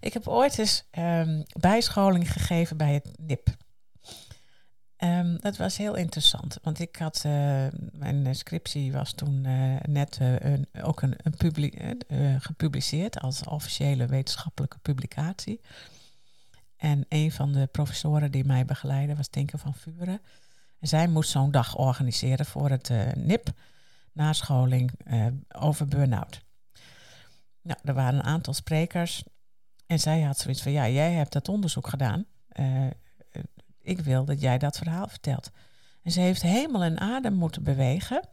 ik 0.00 0.12
heb 0.12 0.28
ooit 0.28 0.58
eens 0.58 0.84
ehm, 0.90 1.42
bijscholing 1.60 2.32
gegeven 2.32 2.76
bij 2.76 2.94
het 2.94 3.18
NIP. 3.18 3.48
Um, 4.98 5.40
dat 5.40 5.56
was 5.56 5.76
heel 5.76 5.94
interessant, 5.94 6.58
want 6.62 6.78
ik 6.78 6.96
had 6.96 7.22
uh, 7.26 7.66
mijn 7.92 8.34
scriptie 8.34 8.92
was 8.92 9.12
toen 9.12 9.44
uh, 9.44 9.76
net 9.82 10.18
uh, 10.22 10.38
een, 10.38 10.68
ook 10.82 11.02
een, 11.02 11.14
een 11.22 11.36
publi 11.36 11.72
gepubliceerd 12.38 13.20
als 13.20 13.44
officiële 13.44 14.06
wetenschappelijke 14.06 14.78
publicatie. 14.78 15.60
En 16.76 17.04
een 17.08 17.32
van 17.32 17.52
de 17.52 17.66
professoren 17.66 18.30
die 18.30 18.44
mij 18.44 18.64
begeleidde 18.64 19.16
was 19.16 19.28
Tinker 19.28 19.58
van 19.58 19.74
Vuren. 19.74 20.20
En 20.78 20.88
zij 20.88 21.08
moest 21.08 21.30
zo'n 21.30 21.50
dag 21.50 21.76
organiseren 21.76 22.46
voor 22.46 22.70
het 22.70 22.90
NIP, 23.14 23.52
nascholing 24.12 24.90
over 25.48 25.88
burn-out. 25.88 26.44
Nou, 27.62 27.78
er 27.84 27.94
waren 27.94 28.18
een 28.18 28.24
aantal 28.24 28.54
sprekers 28.54 29.22
en 29.86 30.00
zij 30.00 30.22
had 30.22 30.38
zoiets 30.38 30.62
van, 30.62 30.72
ja, 30.72 30.88
jij 30.88 31.12
hebt 31.12 31.32
dat 31.32 31.48
onderzoek 31.48 31.88
gedaan 31.88 32.26
ik 33.86 34.00
wil 34.00 34.24
dat 34.24 34.40
jij 34.40 34.58
dat 34.58 34.76
verhaal 34.76 35.08
vertelt. 35.08 35.50
En 36.02 36.10
ze 36.12 36.20
heeft 36.20 36.42
hemel 36.42 36.82
en 36.82 37.00
adem 37.00 37.34
moeten 37.34 37.62
bewegen 37.62 38.28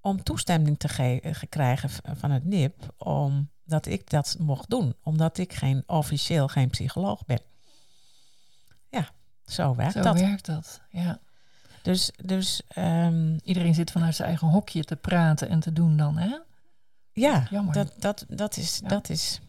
om 0.00 0.22
toestemming 0.22 0.78
te 0.78 1.20
uh, 1.24 1.32
krijgen 1.48 1.90
van 2.16 2.30
het 2.30 2.44
NIP, 2.44 2.94
omdat 2.96 3.86
ik 3.86 4.10
dat 4.10 4.36
mocht 4.38 4.70
doen, 4.70 4.94
omdat 5.02 5.38
ik 5.38 5.52
geen, 5.52 5.82
officieel 5.86 6.48
geen 6.48 6.70
psycholoog 6.70 7.24
ben. 7.24 7.40
Zo 9.46 9.74
werkt 9.74 9.92
zo 9.92 10.02
dat. 10.02 10.18
Zo 10.18 10.24
werkt 10.24 10.46
dat, 10.46 10.80
ja. 10.90 11.18
Dus, 11.82 12.10
dus 12.24 12.62
um, 12.78 13.40
iedereen 13.44 13.74
zit 13.74 13.90
vanuit 13.90 14.14
zijn 14.14 14.28
eigen 14.28 14.48
hokje 14.48 14.84
te 14.84 14.96
praten 14.96 15.48
en 15.48 15.60
te 15.60 15.72
doen 15.72 15.96
dan, 15.96 16.16
hè? 16.16 16.38
Ja, 17.12 17.46
Jammer. 17.50 17.74
Dat, 17.74 17.94
dat, 17.98 18.24
dat, 18.28 18.56
is, 18.56 18.78
ja. 18.82 18.88
dat 18.88 19.08
is, 19.08 19.40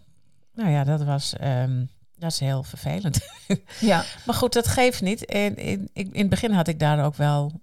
nou 0.54 0.70
ja, 0.70 0.84
dat 0.84 1.04
was 1.04 1.34
um, 1.42 1.90
dat 2.24 2.32
is 2.32 2.40
heel 2.40 2.64
vervelend. 2.64 3.20
Ja. 3.80 4.04
maar 4.26 4.36
goed, 4.36 4.54
dat 4.54 4.68
geeft 4.68 5.02
niet. 5.02 5.26
En 5.26 5.56
in, 5.56 5.90
in, 5.94 6.14
in 6.14 6.20
het 6.20 6.30
begin 6.30 6.52
had 6.52 6.68
ik 6.68 6.80
daar 6.80 7.06
ook 7.06 7.16
wel. 7.16 7.62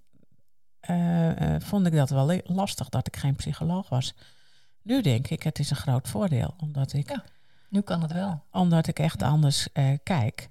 Uh, 0.91 1.41
uh, 1.41 1.57
vond 1.59 1.87
ik 1.87 1.93
dat 1.93 2.11
wel 2.11 2.41
lastig 2.45 2.89
dat 2.89 3.07
ik 3.07 3.17
geen 3.17 3.35
psycholoog 3.35 3.89
was. 3.89 4.15
Nu 4.83 5.03
denk 5.03 5.29
ik, 5.29 5.43
het 5.43 5.59
is 5.59 5.71
een 5.71 5.77
groot 5.77 6.09
voordeel. 6.09 6.55
Omdat 6.59 6.93
ik. 6.93 7.09
Ja, 7.09 7.25
nu 7.69 7.81
kan 7.81 8.03
het 8.03 8.13
wel. 8.13 8.43
Omdat 8.51 8.87
ik 8.87 8.99
echt 8.99 9.21
ja. 9.21 9.27
anders 9.27 9.69
uh, 9.75 9.97
kijk. 10.03 10.49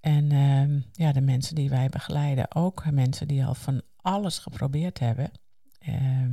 En 0.00 0.32
ehm, 0.32 0.80
ja, 0.92 1.12
de 1.12 1.20
mensen 1.20 1.54
die 1.54 1.70
wij 1.70 1.88
begeleiden, 1.88 2.54
ook 2.54 2.90
mensen 2.90 3.28
die 3.28 3.44
al 3.44 3.54
van 3.54 3.82
alles 3.96 4.38
geprobeerd 4.38 4.98
hebben. 4.98 5.30
Ehm, 5.78 6.32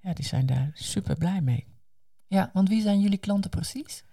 ja, 0.00 0.12
die 0.12 0.24
zijn 0.24 0.46
daar 0.46 0.70
super 0.74 1.16
blij 1.16 1.40
mee. 1.40 1.66
Ja, 2.26 2.50
want 2.52 2.68
wie 2.68 2.82
zijn 2.82 3.00
jullie 3.00 3.18
klanten 3.18 3.50
precies? 3.50 4.04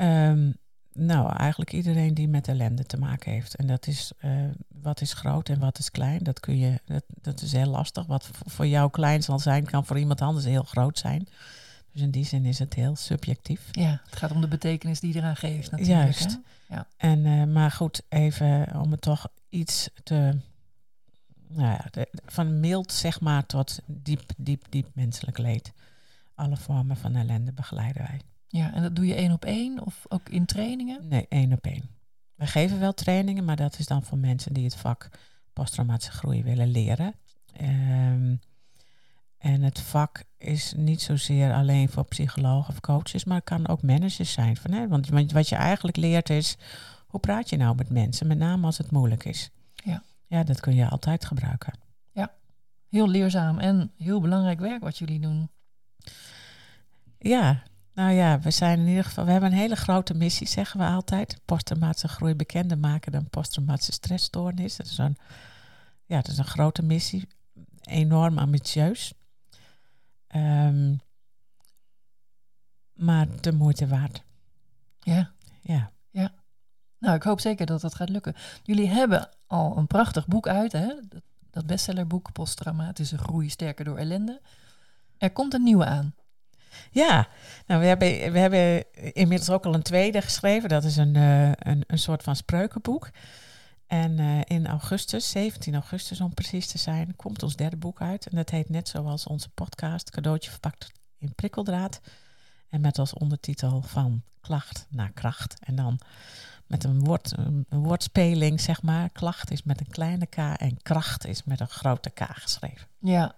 Um, 0.00 0.56
nou, 0.92 1.36
eigenlijk 1.36 1.72
iedereen 1.72 2.14
die 2.14 2.28
met 2.28 2.48
ellende 2.48 2.84
te 2.84 2.96
maken 2.96 3.32
heeft. 3.32 3.54
En 3.54 3.66
dat 3.66 3.86
is 3.86 4.12
uh, 4.24 4.50
wat 4.68 5.00
is 5.00 5.12
groot 5.12 5.48
en 5.48 5.58
wat 5.58 5.78
is 5.78 5.90
klein. 5.90 6.22
Dat, 6.22 6.40
kun 6.40 6.58
je, 6.58 6.80
dat, 6.84 7.04
dat 7.20 7.40
is 7.40 7.52
heel 7.52 7.70
lastig. 7.70 8.06
Wat 8.06 8.30
voor 8.32 8.66
jou 8.66 8.90
klein 8.90 9.22
zal 9.22 9.38
zijn, 9.38 9.64
kan 9.64 9.86
voor 9.86 9.98
iemand 9.98 10.20
anders 10.20 10.44
heel 10.44 10.62
groot 10.62 10.98
zijn. 10.98 11.28
Dus 11.94 12.02
in 12.02 12.10
die 12.10 12.24
zin 12.24 12.44
is 12.44 12.58
het 12.58 12.74
heel 12.74 12.96
subjectief. 12.96 13.68
Ja, 13.72 14.00
het 14.04 14.16
gaat 14.16 14.30
om 14.30 14.40
de 14.40 14.48
betekenis 14.48 15.00
die 15.00 15.12
je 15.12 15.18
eraan 15.18 15.36
geeft 15.36 15.70
natuurlijk. 15.70 16.02
Juist. 16.02 16.38
Hè? 16.66 16.74
Ja. 16.74 16.86
En, 16.96 17.18
uh, 17.18 17.44
maar 17.44 17.70
goed, 17.70 18.02
even 18.08 18.80
om 18.80 18.90
het 18.90 19.00
toch 19.00 19.28
iets 19.48 19.90
te... 20.02 20.38
Nou 21.48 21.68
ja, 21.68 21.84
de, 21.90 22.08
van 22.26 22.60
mild 22.60 22.92
zeg 22.92 23.20
maar 23.20 23.46
tot 23.46 23.78
diep, 23.86 24.22
diep, 24.36 24.64
diep 24.68 24.88
menselijk 24.94 25.38
leed. 25.38 25.72
Alle 26.34 26.56
vormen 26.56 26.96
van 26.96 27.16
ellende 27.16 27.52
begeleiden 27.52 28.02
wij. 28.02 28.20
Ja, 28.48 28.74
en 28.74 28.82
dat 28.82 28.96
doe 28.96 29.06
je 29.06 29.14
één 29.14 29.32
op 29.32 29.44
één 29.44 29.86
of 29.86 30.04
ook 30.08 30.28
in 30.28 30.44
trainingen? 30.46 31.08
Nee, 31.08 31.26
één 31.28 31.52
op 31.52 31.66
één. 31.66 31.90
We 32.34 32.46
geven 32.46 32.78
wel 32.78 32.94
trainingen, 32.94 33.44
maar 33.44 33.56
dat 33.56 33.78
is 33.78 33.86
dan 33.86 34.02
voor 34.02 34.18
mensen 34.18 34.52
die 34.52 34.64
het 34.64 34.76
vak 34.76 35.08
posttraumatische 35.52 36.12
groei 36.12 36.42
willen 36.42 36.70
leren. 36.70 37.14
Um, 37.60 38.40
en 39.44 39.62
het 39.62 39.80
vak 39.80 40.24
is 40.38 40.72
niet 40.76 41.02
zozeer 41.02 41.52
alleen 41.52 41.88
voor 41.88 42.04
psychologen 42.04 42.68
of 42.68 42.80
coaches, 42.80 43.24
maar 43.24 43.36
het 43.36 43.44
kan 43.44 43.68
ook 43.68 43.82
managers 43.82 44.32
zijn. 44.32 44.56
Van, 44.56 44.72
hè? 44.72 44.88
Want 44.88 45.32
wat 45.32 45.48
je 45.48 45.56
eigenlijk 45.56 45.96
leert 45.96 46.30
is, 46.30 46.56
hoe 47.06 47.20
praat 47.20 47.50
je 47.50 47.56
nou 47.56 47.76
met 47.76 47.90
mensen, 47.90 48.26
met 48.26 48.38
name 48.38 48.66
als 48.66 48.78
het 48.78 48.90
moeilijk 48.90 49.24
is. 49.24 49.50
Ja, 49.74 50.02
ja 50.26 50.42
dat 50.42 50.60
kun 50.60 50.74
je 50.74 50.88
altijd 50.88 51.24
gebruiken. 51.24 51.72
Ja, 52.12 52.32
heel 52.88 53.08
leerzaam 53.08 53.58
en 53.58 53.92
heel 53.98 54.20
belangrijk 54.20 54.60
werk 54.60 54.82
wat 54.82 54.98
jullie 54.98 55.20
doen. 55.20 55.50
Ja, 57.18 57.62
nou 57.94 58.12
ja, 58.12 58.40
we 58.40 58.50
zijn 58.50 58.78
in 58.78 58.86
ieder 58.86 59.04
geval, 59.04 59.24
we 59.24 59.30
hebben 59.30 59.52
een 59.52 59.58
hele 59.58 59.76
grote 59.76 60.14
missie, 60.14 60.46
zeggen 60.46 60.80
we 60.80 60.86
altijd. 60.86 61.40
Posttraumatische 61.44 62.08
groei 62.08 62.34
bekender 62.34 62.78
maken 62.78 63.12
dan 63.12 63.28
posttraumatische 63.30 63.92
stressstoornis. 63.92 64.76
Dat 64.76 64.86
is 64.86 64.98
een, 64.98 65.16
ja, 66.04 66.16
dat 66.16 66.28
is 66.28 66.38
een 66.38 66.44
grote 66.44 66.82
missie, 66.82 67.28
enorm 67.82 68.38
ambitieus. 68.38 69.14
Um, 70.36 71.00
maar 72.92 73.26
de 73.40 73.52
moeite 73.52 73.86
waard. 73.86 74.22
Ja. 75.00 75.30
Ja. 75.60 75.90
Ja. 76.10 76.32
Nou, 76.98 77.16
ik 77.16 77.22
hoop 77.22 77.40
zeker 77.40 77.66
dat 77.66 77.80
dat 77.80 77.94
gaat 77.94 78.08
lukken. 78.08 78.34
Jullie 78.62 78.88
hebben 78.88 79.28
al 79.46 79.76
een 79.76 79.86
prachtig 79.86 80.26
boek 80.26 80.48
uit, 80.48 80.72
hè? 80.72 80.94
Dat 81.50 81.66
bestsellerboek 81.66 82.32
Posttraumatische 82.32 83.18
groei 83.18 83.48
sterker 83.48 83.84
door 83.84 83.96
ellende. 83.96 84.40
Er 85.18 85.30
komt 85.30 85.54
een 85.54 85.62
nieuwe 85.62 85.84
aan. 85.84 86.14
Ja, 86.90 87.28
nou, 87.66 87.80
we, 87.80 87.86
hebben, 87.86 88.32
we 88.32 88.38
hebben 88.38 88.84
inmiddels 89.12 89.50
ook 89.50 89.66
al 89.66 89.74
een 89.74 89.82
tweede 89.82 90.22
geschreven. 90.22 90.68
Dat 90.68 90.84
is 90.84 90.96
een, 90.96 91.14
uh, 91.14 91.52
een, 91.52 91.84
een 91.86 91.98
soort 91.98 92.22
van 92.22 92.36
spreukenboek. 92.36 93.10
En 93.94 94.18
uh, 94.18 94.40
in 94.44 94.66
augustus, 94.66 95.30
17 95.30 95.74
augustus 95.74 96.20
om 96.20 96.34
precies 96.34 96.66
te 96.66 96.78
zijn, 96.78 97.16
komt 97.16 97.42
ons 97.42 97.56
derde 97.56 97.76
boek 97.76 98.00
uit. 98.00 98.26
En 98.26 98.36
dat 98.36 98.50
heet 98.50 98.68
net 98.68 98.88
zoals 98.88 99.26
onze 99.26 99.48
podcast, 99.48 100.10
cadeautje 100.10 100.50
verpakt 100.50 100.92
in 101.18 101.34
prikkeldraad. 101.34 102.00
En 102.68 102.80
met 102.80 102.98
als 102.98 103.12
ondertitel 103.12 103.82
van 103.82 104.22
klacht 104.40 104.86
naar 104.90 105.12
kracht. 105.12 105.56
En 105.60 105.74
dan 105.74 105.98
met 106.66 106.84
een, 106.84 107.04
woord, 107.04 107.34
een 107.36 107.66
woordspeling, 107.68 108.60
zeg 108.60 108.82
maar. 108.82 109.10
Klacht 109.10 109.50
is 109.50 109.62
met 109.62 109.80
een 109.80 109.90
kleine 109.90 110.26
k 110.26 110.36
en 110.36 110.82
kracht 110.82 111.26
is 111.26 111.44
met 111.44 111.60
een 111.60 111.68
grote 111.68 112.10
k 112.10 112.20
geschreven. 112.28 112.88
Ja, 112.98 113.34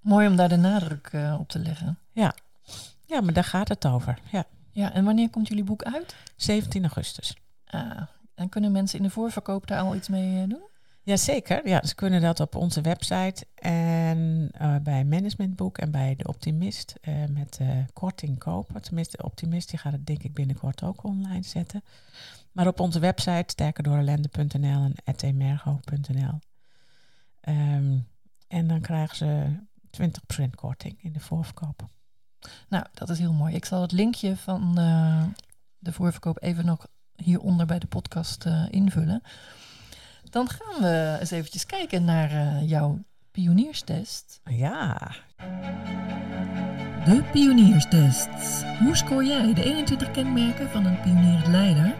mooi 0.00 0.28
om 0.28 0.36
daar 0.36 0.48
de 0.48 0.56
nadruk 0.56 1.10
uh, 1.12 1.36
op 1.40 1.48
te 1.48 1.58
leggen. 1.58 1.98
Ja. 2.12 2.34
Ja, 3.04 3.20
maar 3.20 3.32
daar 3.32 3.44
gaat 3.44 3.68
het 3.68 3.86
over. 3.86 4.18
Ja. 4.32 4.44
Ja, 4.70 4.92
en 4.92 5.04
wanneer 5.04 5.30
komt 5.30 5.48
jullie 5.48 5.64
boek 5.64 5.82
uit? 5.82 6.14
17 6.36 6.82
augustus. 6.82 7.36
Ah, 7.66 8.02
en 8.36 8.48
kunnen 8.48 8.72
mensen 8.72 8.98
in 8.98 9.04
de 9.04 9.10
voorverkoop 9.10 9.66
daar 9.66 9.80
al 9.80 9.94
iets 9.94 10.08
mee 10.08 10.42
uh, 10.42 10.48
doen? 10.48 10.64
Jazeker, 11.02 11.68
ja, 11.68 11.86
ze 11.86 11.94
kunnen 11.94 12.20
dat 12.20 12.40
op 12.40 12.54
onze 12.54 12.80
website 12.80 13.46
en 13.54 14.50
uh, 14.60 14.76
bij 14.76 15.04
Managementboek 15.04 15.78
en 15.78 15.90
bij 15.90 16.14
De 16.16 16.28
Optimist 16.28 16.94
uh, 17.02 17.14
met 17.28 17.60
korting 17.92 18.38
kopen. 18.38 18.82
Tenminste, 18.82 19.16
De 19.16 19.24
Optimist 19.24 19.70
die 19.70 19.78
gaat 19.78 19.92
het 19.92 20.06
denk 20.06 20.22
ik 20.22 20.34
binnenkort 20.34 20.82
ook 20.82 21.04
online 21.04 21.42
zetten. 21.42 21.82
Maar 22.52 22.66
op 22.66 22.80
onze 22.80 22.98
website 22.98 23.44
sterkerdoorellende.nl 23.46 24.82
en 24.82 24.94
etemergo.nl. 25.04 26.38
Um, 27.48 28.06
en 28.48 28.66
dan 28.66 28.80
krijgen 28.80 29.16
ze 29.16 29.56
20% 30.42 30.50
korting 30.54 31.02
in 31.02 31.12
de 31.12 31.20
voorverkoop. 31.20 31.88
Nou, 32.68 32.84
dat 32.92 33.08
is 33.08 33.18
heel 33.18 33.32
mooi. 33.32 33.54
Ik 33.54 33.64
zal 33.64 33.82
het 33.82 33.92
linkje 33.92 34.36
van 34.36 34.74
uh, 34.78 35.24
de 35.78 35.92
voorverkoop 35.92 36.42
even 36.42 36.64
nog 36.64 36.86
hieronder 37.16 37.66
bij 37.66 37.78
de 37.78 37.86
podcast 37.86 38.46
uh, 38.46 38.64
invullen. 38.70 39.22
Dan 40.30 40.48
gaan 40.48 40.82
we 40.82 41.16
eens 41.20 41.30
eventjes 41.30 41.66
kijken 41.66 42.04
naar 42.04 42.32
uh, 42.32 42.68
jouw 42.68 43.04
pionierstest. 43.30 44.40
Ja. 44.44 45.14
De 47.04 47.28
pionierstest. 47.32 48.64
Hoe 48.78 48.96
scoor 48.96 49.24
jij 49.24 49.54
de 49.54 49.64
21 49.64 50.10
kenmerken 50.10 50.70
van 50.70 50.84
een 50.84 51.00
pioniersleider? 51.00 51.94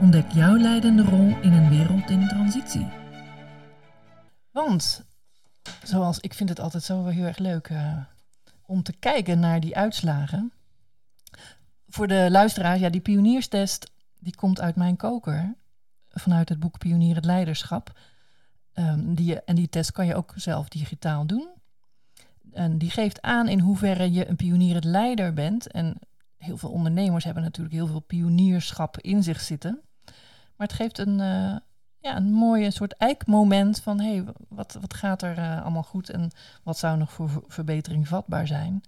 Ontdek 0.00 0.30
jouw 0.32 0.56
leidende 0.56 1.02
rol 1.02 1.36
in 1.40 1.52
een 1.52 1.68
wereld 1.68 2.10
in 2.10 2.28
transitie. 2.28 2.86
Want, 4.50 5.04
zoals 5.82 6.18
ik 6.18 6.34
vind 6.34 6.48
het 6.48 6.60
altijd 6.60 6.82
zo 6.82 7.04
heel 7.06 7.24
erg 7.24 7.38
leuk 7.38 7.70
om 8.66 8.82
te 8.82 8.92
kijken 8.98 9.38
naar 9.40 9.60
die 9.60 9.76
uitslagen. 9.76 10.52
Voor 11.88 12.06
de 12.06 12.26
luisteraars, 12.30 12.80
ja, 12.80 12.88
die 12.88 13.00
pionierstest 13.00 13.90
die 14.18 14.34
komt 14.34 14.60
uit 14.60 14.76
mijn 14.76 14.96
koker. 14.96 15.54
Vanuit 16.08 16.48
het 16.48 16.60
boek 16.60 16.78
Pionier 16.78 17.14
het 17.14 17.24
Leiderschap. 17.24 17.98
Um, 18.74 19.14
die, 19.14 19.42
en 19.42 19.54
die 19.54 19.68
test 19.68 19.92
kan 19.92 20.06
je 20.06 20.14
ook 20.14 20.32
zelf 20.36 20.68
digitaal 20.68 21.26
doen. 21.26 21.48
En 22.52 22.78
die 22.78 22.90
geeft 22.90 23.22
aan 23.22 23.48
in 23.48 23.60
hoeverre 23.60 24.12
je 24.12 24.28
een 24.28 24.36
pionier 24.36 24.74
het 24.74 24.84
leider 24.84 25.32
bent. 25.32 25.70
En 25.70 25.98
heel 26.36 26.56
veel 26.56 26.70
ondernemers 26.70 27.24
hebben 27.24 27.42
natuurlijk 27.42 27.74
heel 27.74 27.86
veel 27.86 28.00
pionierschap 28.00 28.98
in 29.00 29.22
zich 29.22 29.40
zitten. 29.40 29.80
Maar 30.56 30.66
het 30.66 30.72
geeft 30.72 30.98
een, 30.98 31.18
uh, 31.18 31.56
ja, 31.98 32.16
een 32.16 32.32
mooie 32.32 32.70
soort 32.70 32.92
eikmoment 32.92 33.80
van 33.80 34.00
hé, 34.00 34.14
hey, 34.14 34.24
wat, 34.48 34.78
wat 34.80 34.94
gaat 34.94 35.22
er 35.22 35.38
uh, 35.38 35.62
allemaal 35.62 35.82
goed 35.82 36.10
en 36.10 36.30
wat 36.62 36.78
zou 36.78 36.98
nog 36.98 37.12
voor 37.12 37.44
verbetering 37.46 38.08
vatbaar 38.08 38.46
zijn. 38.46 38.82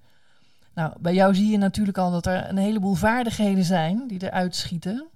Nou, 0.75 0.92
bij 1.00 1.14
jou 1.14 1.34
zie 1.34 1.50
je 1.50 1.58
natuurlijk 1.58 1.99
al 1.99 2.10
dat 2.10 2.26
er 2.26 2.49
een 2.49 2.56
heleboel 2.56 2.94
vaardigheden 2.94 3.64
zijn 3.64 4.06
die 4.06 4.22
eruit 4.22 4.56
schieten. 4.56 5.06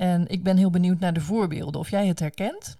En 0.00 0.28
ik 0.28 0.42
ben 0.42 0.56
heel 0.56 0.70
benieuwd 0.70 0.98
naar 0.98 1.12
de 1.12 1.20
voorbeelden, 1.20 1.80
of 1.80 1.90
jij 1.90 2.06
het 2.06 2.18
herkent. 2.18 2.76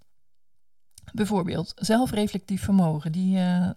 Bijvoorbeeld 1.13 1.73
zelfreflectief 1.77 2.63
vermogen, 2.63 3.13
die 3.13 3.39
uh, 3.39 3.71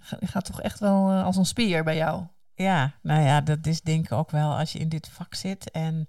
gaat 0.00 0.44
toch 0.44 0.60
echt 0.60 0.80
wel 0.80 1.10
als 1.10 1.36
een 1.36 1.46
speer 1.46 1.84
bij 1.84 1.96
jou. 1.96 2.26
Ja, 2.54 2.92
nou 3.02 3.22
ja, 3.22 3.40
dat 3.40 3.66
is 3.66 3.80
denk 3.80 4.04
ik 4.04 4.12
ook 4.12 4.30
wel 4.30 4.58
als 4.58 4.72
je 4.72 4.78
in 4.78 4.88
dit 4.88 5.08
vak 5.08 5.34
zit. 5.34 5.70
En, 5.70 6.08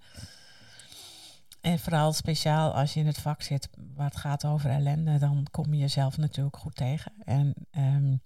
en 1.62 1.80
vooral 1.80 2.13
speciaal 2.13 2.74
als 2.74 2.94
je 2.94 3.00
in 3.00 3.08
het 3.08 3.20
vak 3.20 3.42
zit 3.42 3.70
waar 3.96 4.08
het 4.10 4.18
gaat 4.18 4.46
over 4.46 4.70
ellende, 4.70 5.18
dan 5.18 5.48
kom 5.52 5.74
je 5.74 5.80
jezelf 5.80 6.18
natuurlijk 6.18 6.58
goed 6.58 6.75
tegen. 6.75 7.12
En 7.25 7.54
um, 7.78 8.22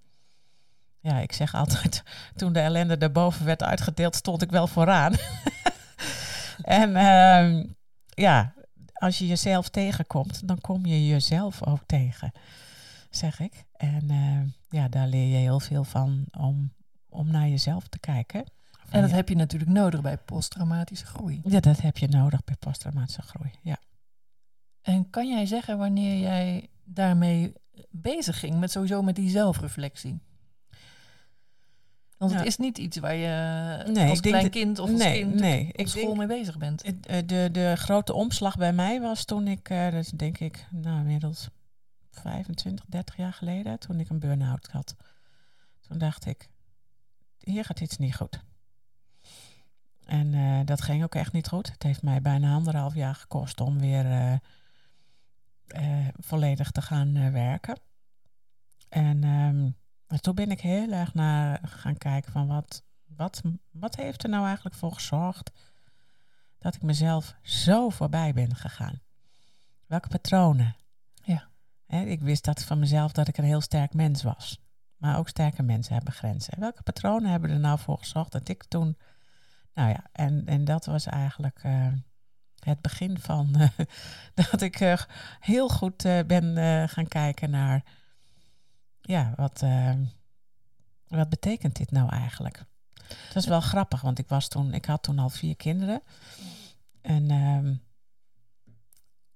ja, 0.99 1.19
ik 1.19 1.33
zeg 1.33 1.55
altijd, 1.55 2.03
toen 2.35 2.53
de 2.53 2.59
ellende 2.59 2.97
daarboven 2.97 3.45
werd 3.45 3.63
uitgedeeld, 3.63 4.15
stond 4.15 4.41
ik 4.41 4.51
wel 4.51 4.67
vooraan. 4.67 5.13
en 6.61 7.05
um, 7.05 7.76
ja, 8.21 8.53
als 8.93 9.17
je 9.17 9.27
jezelf 9.27 9.69
tegenkomt, 9.69 10.47
dan 10.47 10.61
kom 10.61 10.85
je 10.85 11.07
jezelf 11.07 11.65
ook 11.65 11.81
tegen, 11.85 12.31
zeg 13.09 13.39
ik. 13.39 13.65
En 13.73 14.11
uh, 14.11 14.41
ja, 14.69 14.87
daar 14.87 15.07
leer 15.07 15.27
je 15.27 15.37
heel 15.37 15.59
veel 15.59 15.83
van 15.83 16.25
om 16.37 16.75
om 17.09 17.31
naar 17.31 17.47
jezelf 17.47 17.87
te 17.87 17.99
kijken. 17.99 18.45
En 18.89 19.01
dat 19.01 19.11
heb 19.11 19.29
je 19.29 19.35
natuurlijk 19.35 19.71
nodig 19.71 20.01
bij 20.01 20.17
posttraumatische 20.17 21.05
groei. 21.05 21.41
Ja, 21.43 21.59
dat 21.59 21.81
heb 21.81 21.97
je 21.97 22.07
nodig 22.07 22.43
bij 22.43 22.55
posttraumatische 22.59 23.21
groei, 23.21 23.51
ja. 23.61 23.77
En 24.81 25.09
kan 25.09 25.27
jij 25.27 25.45
zeggen 25.45 25.77
wanneer 25.77 26.19
jij 26.19 26.69
daarmee 26.83 27.53
bezig 27.89 28.39
ging, 28.39 28.59
met 28.59 28.71
sowieso 28.71 29.01
met 29.01 29.15
die 29.15 29.29
zelfreflectie? 29.29 30.19
Want 32.17 32.33
het 32.33 32.45
is 32.45 32.57
niet 32.57 32.77
iets 32.77 32.97
waar 32.97 33.15
je 33.15 33.83
nee, 33.87 34.09
als 34.09 34.19
klein 34.19 34.49
kind 34.49 34.79
of 34.79 34.89
als 34.89 34.99
nee, 34.99 35.21
kind 35.21 35.33
nee, 35.33 35.73
op 35.75 35.87
school 35.87 36.15
mee 36.15 36.27
bezig 36.27 36.57
bent. 36.57 36.81
Eh, 36.81 37.17
de, 37.25 37.49
de 37.51 37.73
grote 37.75 38.13
omslag 38.13 38.57
bij 38.57 38.73
mij 38.73 39.01
was 39.01 39.25
toen 39.25 39.47
ik, 39.47 39.69
uh, 39.69 39.91
dat 39.91 40.11
denk 40.15 40.37
ik, 40.37 40.67
nou 40.71 40.99
inmiddels 40.99 41.47
25, 42.11 42.85
30 42.87 43.17
jaar 43.17 43.33
geleden, 43.33 43.79
toen 43.79 43.99
ik 43.99 44.09
een 44.09 44.19
burn-out 44.19 44.67
had. 44.71 44.95
Toen 45.87 45.97
dacht 45.97 46.25
ik, 46.25 46.49
hier 47.39 47.65
gaat 47.65 47.79
iets 47.79 47.97
niet 47.97 48.15
goed. 48.15 48.43
En 50.05 50.33
uh, 50.33 50.59
dat 50.65 50.81
ging 50.81 51.03
ook 51.03 51.15
echt 51.15 51.33
niet 51.33 51.47
goed. 51.47 51.71
Het 51.71 51.83
heeft 51.83 52.01
mij 52.01 52.21
bijna 52.21 52.53
anderhalf 52.53 52.95
jaar 52.95 53.15
gekost 53.15 53.61
om 53.61 53.79
weer 53.79 54.05
uh, 54.05 54.33
uh, 55.67 56.07
volledig 56.19 56.71
te 56.71 56.81
gaan 56.81 57.31
werken. 57.31 57.79
En 58.89 59.23
um, 59.23 59.75
toen 60.07 60.35
ben 60.35 60.51
ik 60.51 60.61
heel 60.61 60.91
erg 60.91 61.13
naar 61.13 61.59
gaan 61.63 61.97
kijken 61.97 62.31
van 62.31 62.47
wat, 62.47 62.83
wat, 63.05 63.41
wat 63.71 63.95
heeft 63.95 64.23
er 64.23 64.29
nou 64.29 64.45
eigenlijk 64.45 64.75
voor 64.75 64.93
gezorgd 64.93 65.51
dat 66.57 66.75
ik 66.75 66.81
mezelf 66.81 67.35
zo 67.41 67.89
voorbij 67.89 68.33
ben 68.33 68.55
gegaan? 68.55 69.01
Welke 69.85 70.07
patronen? 70.07 70.75
Ja. 71.13 71.47
He, 71.85 72.01
ik 72.01 72.21
wist 72.21 72.43
dat 72.43 72.63
van 72.63 72.79
mezelf 72.79 73.11
dat 73.11 73.27
ik 73.27 73.37
een 73.37 73.43
heel 73.43 73.61
sterk 73.61 73.93
mens 73.93 74.23
was. 74.23 74.59
Maar 74.97 75.17
ook 75.17 75.29
sterke 75.29 75.63
mensen 75.63 75.93
hebben 75.93 76.13
grenzen. 76.13 76.59
welke 76.59 76.83
patronen 76.83 77.31
hebben 77.31 77.49
er 77.49 77.59
nou 77.59 77.79
voor 77.79 77.97
gezorgd 77.97 78.31
dat 78.31 78.49
ik 78.49 78.63
toen. 78.63 78.97
Nou 79.73 79.89
ja, 79.89 80.03
en, 80.11 80.45
en 80.45 80.65
dat 80.65 80.85
was 80.85 81.05
eigenlijk 81.05 81.63
uh, 81.63 81.87
het 82.59 82.81
begin 82.81 83.19
van 83.19 83.55
uh, 83.57 83.67
dat 84.51 84.61
ik 84.61 84.79
uh, 84.79 84.97
heel 85.39 85.69
goed 85.69 86.03
ben 86.27 86.57
gaan 86.89 87.07
kijken 87.07 87.49
naar. 87.49 87.83
Ja, 89.07 89.33
wat, 89.35 89.63
wat 91.07 91.29
betekent 91.29 91.75
dit 91.75 91.91
nou 91.91 92.09
eigenlijk? 92.09 92.63
Dat 93.07 93.35
is 93.35 93.47
wel 93.47 93.61
grappig, 93.61 94.01
want 94.01 94.19
ik, 94.19 94.27
was 94.27 94.47
toen, 94.47 94.73
ik 94.73 94.85
had 94.85 95.03
toen 95.03 95.19
al 95.19 95.29
vier 95.29 95.55
kinderen. 95.55 96.01
En 97.01 97.31
ehm, 97.31 97.75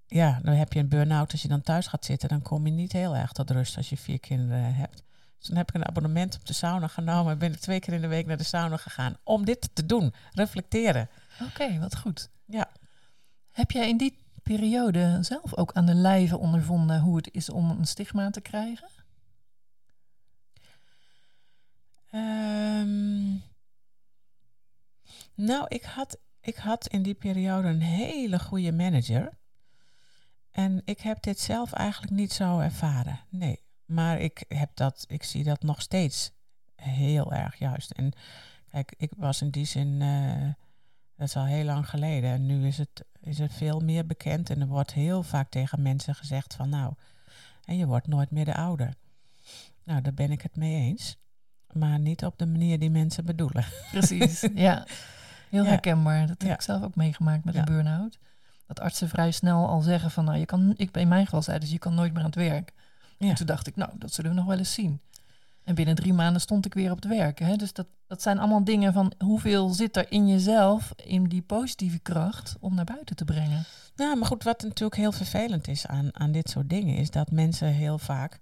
ja, 0.06 0.40
dan 0.44 0.54
heb 0.54 0.74
je 0.74 0.80
een 0.80 0.90
burn-out. 0.90 1.32
Als 1.32 1.42
je 1.42 1.48
dan 1.48 1.62
thuis 1.62 1.88
gaat 1.88 2.06
zitten, 2.06 2.30
dan 2.30 2.42
kom 2.42 2.66
je 2.66 2.72
niet 2.72 2.92
heel 2.92 3.16
erg 3.16 3.32
tot 3.32 3.50
rust 3.50 3.78
als 3.78 3.90
je 3.90 3.98
vier 3.98 4.20
kinderen 4.20 4.76
hebt. 4.76 5.04
Dus 5.38 5.48
toen 5.48 5.58
heb 5.58 5.70
ik 5.70 5.76
een 5.76 5.88
abonnement 5.88 6.36
op 6.36 6.46
de 6.46 6.54
sauna 6.54 6.88
genomen. 6.88 7.38
Ben 7.38 7.54
ik 7.54 7.60
twee 7.60 7.80
keer 7.80 7.94
in 7.94 8.02
de 8.02 8.08
week 8.08 8.26
naar 8.26 8.38
de 8.38 8.44
sauna 8.44 8.78
gegaan. 8.78 9.18
Om 9.24 9.46
dit 9.46 9.70
te 9.74 9.86
doen. 9.86 10.14
Reflecteren. 10.32 11.10
Oké, 11.42 11.80
wat 11.80 11.98
goed. 11.98 12.30
Ja. 12.46 12.70
Heb 13.52 13.72
jij 13.72 13.90
in 13.90 13.98
die 13.98 14.18
periode 14.44 15.18
zelf 15.22 15.58
ook 15.58 15.74
aan 15.74 15.86
de 15.86 15.94
lijve 15.94 16.38
ondervonden 16.38 17.00
hoe 17.00 17.16
het 17.16 17.30
is 17.32 17.50
om 17.50 17.70
een 17.70 17.88
stigma 17.88 18.30
te 18.30 18.42
krijgen? 18.42 18.88
Um, 22.12 23.44
nou, 25.36 25.66
ik 25.68 25.84
had, 25.84 26.18
ik 26.42 26.56
had 26.56 26.88
in 26.88 27.04
die 27.04 27.14
periode 27.14 27.68
een 27.68 27.82
hele 27.82 28.40
goede 28.40 28.72
manager. 28.72 29.40
En 30.52 30.82
ik 30.86 31.00
heb 31.00 31.22
dit 31.22 31.40
zelf 31.40 31.74
eigenlijk 31.74 32.12
niet 32.12 32.34
zo 32.34 32.60
ervaren. 32.60 33.20
Nee. 33.30 33.60
Maar 33.86 34.20
ik, 34.20 34.46
heb 34.48 34.70
dat, 34.74 35.06
ik 35.08 35.24
zie 35.24 35.44
dat 35.44 35.62
nog 35.62 35.82
steeds 35.82 36.32
heel 36.76 37.34
erg 37.34 37.60
juist. 37.60 37.92
En 37.92 38.12
kijk, 38.70 38.94
ik 38.98 39.12
was 39.18 39.42
in 39.42 39.50
die 39.50 39.66
zin, 39.66 39.88
uh, 39.88 40.50
dat 41.16 41.28
is 41.28 41.36
al 41.36 41.46
heel 41.46 41.66
lang 41.66 41.90
geleden. 41.90 42.30
En 42.30 42.46
nu 42.46 42.68
is 42.68 42.78
het, 42.78 43.06
is 43.22 43.38
het 43.38 43.54
veel 43.54 43.80
meer 43.80 44.06
bekend. 44.06 44.50
En 44.50 44.62
er 44.62 44.68
wordt 44.68 44.94
heel 44.94 45.24
vaak 45.24 45.50
tegen 45.50 45.82
mensen 45.82 46.16
gezegd 46.16 46.54
van 46.54 46.70
nou, 46.70 46.94
en 47.66 47.78
je 47.78 47.86
wordt 47.86 48.08
nooit 48.08 48.32
meer 48.32 48.46
de 48.46 48.56
ouder. 48.56 48.94
Nou, 49.84 50.02
daar 50.02 50.14
ben 50.14 50.32
ik 50.32 50.42
het 50.42 50.56
mee 50.56 50.76
eens. 50.76 51.18
Maar 51.74 52.00
niet 52.00 52.26
op 52.26 52.38
de 52.38 52.46
manier 52.46 52.80
die 52.80 52.90
mensen 52.90 53.26
bedoelen. 53.26 53.66
Precies, 53.92 54.48
ja. 54.56 54.86
Heel 55.50 55.66
herkenbaar. 55.66 56.28
Dat 56.28 56.42
heb 56.42 56.54
ik 56.54 56.62
zelf 56.62 56.84
ook 56.84 56.96
meegemaakt 56.96 57.44
met 57.44 57.56
een 57.56 57.66
burn-out. 57.66 58.18
Dat 58.68 58.80
artsen 58.80 59.10
vrij 59.10 59.32
snel 59.32 59.68
al 59.68 59.82
zeggen 59.82 60.12
van 60.12 60.26
nou, 60.26 60.38
je 60.38 60.46
kan, 60.46 60.74
ik 60.78 60.98
in 60.98 61.08
mijn 61.08 61.26
geval 61.26 61.42
zeiden 61.42 61.66
dus 61.66 61.74
je 61.76 61.82
kan 61.82 61.94
nooit 61.94 62.12
meer 62.12 62.20
aan 62.20 62.26
het 62.26 62.36
werk. 62.36 62.74
Ja. 63.18 63.30
En 63.30 63.36
toen 63.36 63.46
dacht 63.46 63.68
ik, 63.68 63.76
nou, 63.76 63.92
dat 63.96 64.14
zullen 64.14 64.32
we 64.32 64.38
nog 64.38 64.46
wel 64.46 64.58
eens 64.58 64.74
zien. 64.74 65.00
En 65.64 65.76
binnen 65.76 65.96
drie 65.96 66.14
maanden 66.14 66.42
stond 66.42 66.66
ik 66.66 66.74
weer 66.74 66.92
op 66.92 66.96
het 66.96 67.08
werk. 67.08 67.40
Hè? 67.40 67.56
Dus 67.56 67.74
dat, 67.74 67.86
dat 68.08 68.22
zijn 68.22 68.40
allemaal 68.40 68.64
dingen 68.64 68.94
van 68.94 69.14
hoeveel 69.18 69.70
zit 69.70 69.98
er 69.98 70.12
in 70.12 70.28
jezelf, 70.28 70.94
in 70.96 71.24
die 71.24 71.42
positieve 71.42 72.00
kracht, 72.00 72.56
om 72.60 72.76
naar 72.76 72.86
buiten 72.86 73.16
te 73.16 73.26
brengen. 73.26 73.64
Nou, 73.96 74.18
maar 74.18 74.28
goed, 74.28 74.44
wat 74.44 74.62
natuurlijk 74.62 74.96
heel 74.96 75.12
vervelend 75.12 75.68
is 75.68 75.88
aan, 75.88 76.10
aan 76.12 76.32
dit 76.32 76.50
soort 76.50 76.70
dingen, 76.70 76.96
is 76.96 77.12
dat 77.12 77.32
mensen 77.32 77.68
heel 77.68 77.98
vaak 77.98 78.40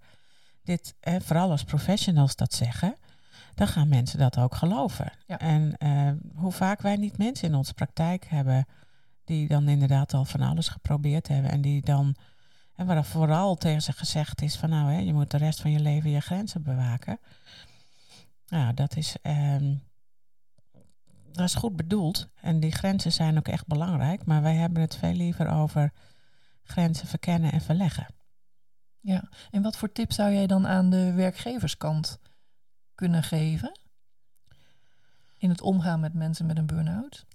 dit, 0.64 0.94
hè, 1.00 1.20
vooral 1.20 1.50
als 1.50 1.64
professionals 1.64 2.36
dat 2.36 2.54
zeggen, 2.54 2.96
dan 3.54 3.66
gaan 3.66 3.88
mensen 3.88 4.18
dat 4.18 4.38
ook 4.38 4.54
geloven. 4.54 5.12
Ja. 5.26 5.38
En 5.38 5.74
uh, 5.78 6.10
hoe 6.34 6.52
vaak 6.52 6.80
wij 6.80 6.96
niet 6.96 7.18
mensen 7.18 7.48
in 7.48 7.54
onze 7.54 7.74
praktijk 7.74 8.24
hebben 8.28 8.66
die 9.24 9.48
dan 9.48 9.68
inderdaad 9.68 10.14
al 10.14 10.24
van 10.24 10.40
alles 10.40 10.68
geprobeerd 10.68 11.28
hebben 11.28 11.50
en 11.50 11.60
die 11.60 11.82
dan 11.82 12.16
en 12.80 12.86
waar 12.86 13.04
vooral 13.04 13.56
tegen 13.56 13.82
ze 13.82 13.92
gezegd 13.92 14.42
is 14.42 14.56
van 14.56 14.70
nou, 14.70 14.92
hè, 14.92 14.98
je 14.98 15.12
moet 15.12 15.30
de 15.30 15.36
rest 15.36 15.60
van 15.60 15.70
je 15.70 15.80
leven 15.80 16.10
je 16.10 16.20
grenzen 16.20 16.62
bewaken. 16.62 17.18
Nou, 18.48 18.74
dat 18.74 18.96
is, 18.96 19.16
ehm, 19.22 19.74
dat 21.32 21.44
is 21.44 21.54
goed 21.54 21.76
bedoeld. 21.76 22.28
En 22.40 22.60
die 22.60 22.72
grenzen 22.72 23.12
zijn 23.12 23.38
ook 23.38 23.48
echt 23.48 23.66
belangrijk. 23.66 24.24
Maar 24.24 24.42
wij 24.42 24.54
hebben 24.54 24.82
het 24.82 24.96
veel 24.96 25.12
liever 25.12 25.48
over 25.48 25.92
grenzen 26.62 27.06
verkennen 27.06 27.52
en 27.52 27.60
verleggen. 27.60 28.06
Ja, 29.00 29.28
en 29.50 29.62
wat 29.62 29.76
voor 29.76 29.92
tips 29.92 30.14
zou 30.14 30.32
jij 30.32 30.46
dan 30.46 30.66
aan 30.66 30.90
de 30.90 31.12
werkgeverskant 31.12 32.18
kunnen 33.00 33.22
geven? 33.22 33.78
In 35.38 35.48
het 35.50 35.60
omgaan 35.60 36.00
met 36.00 36.14
mensen 36.14 36.46
met 36.46 36.58
een 36.58 36.66
burn-out? 36.66 37.26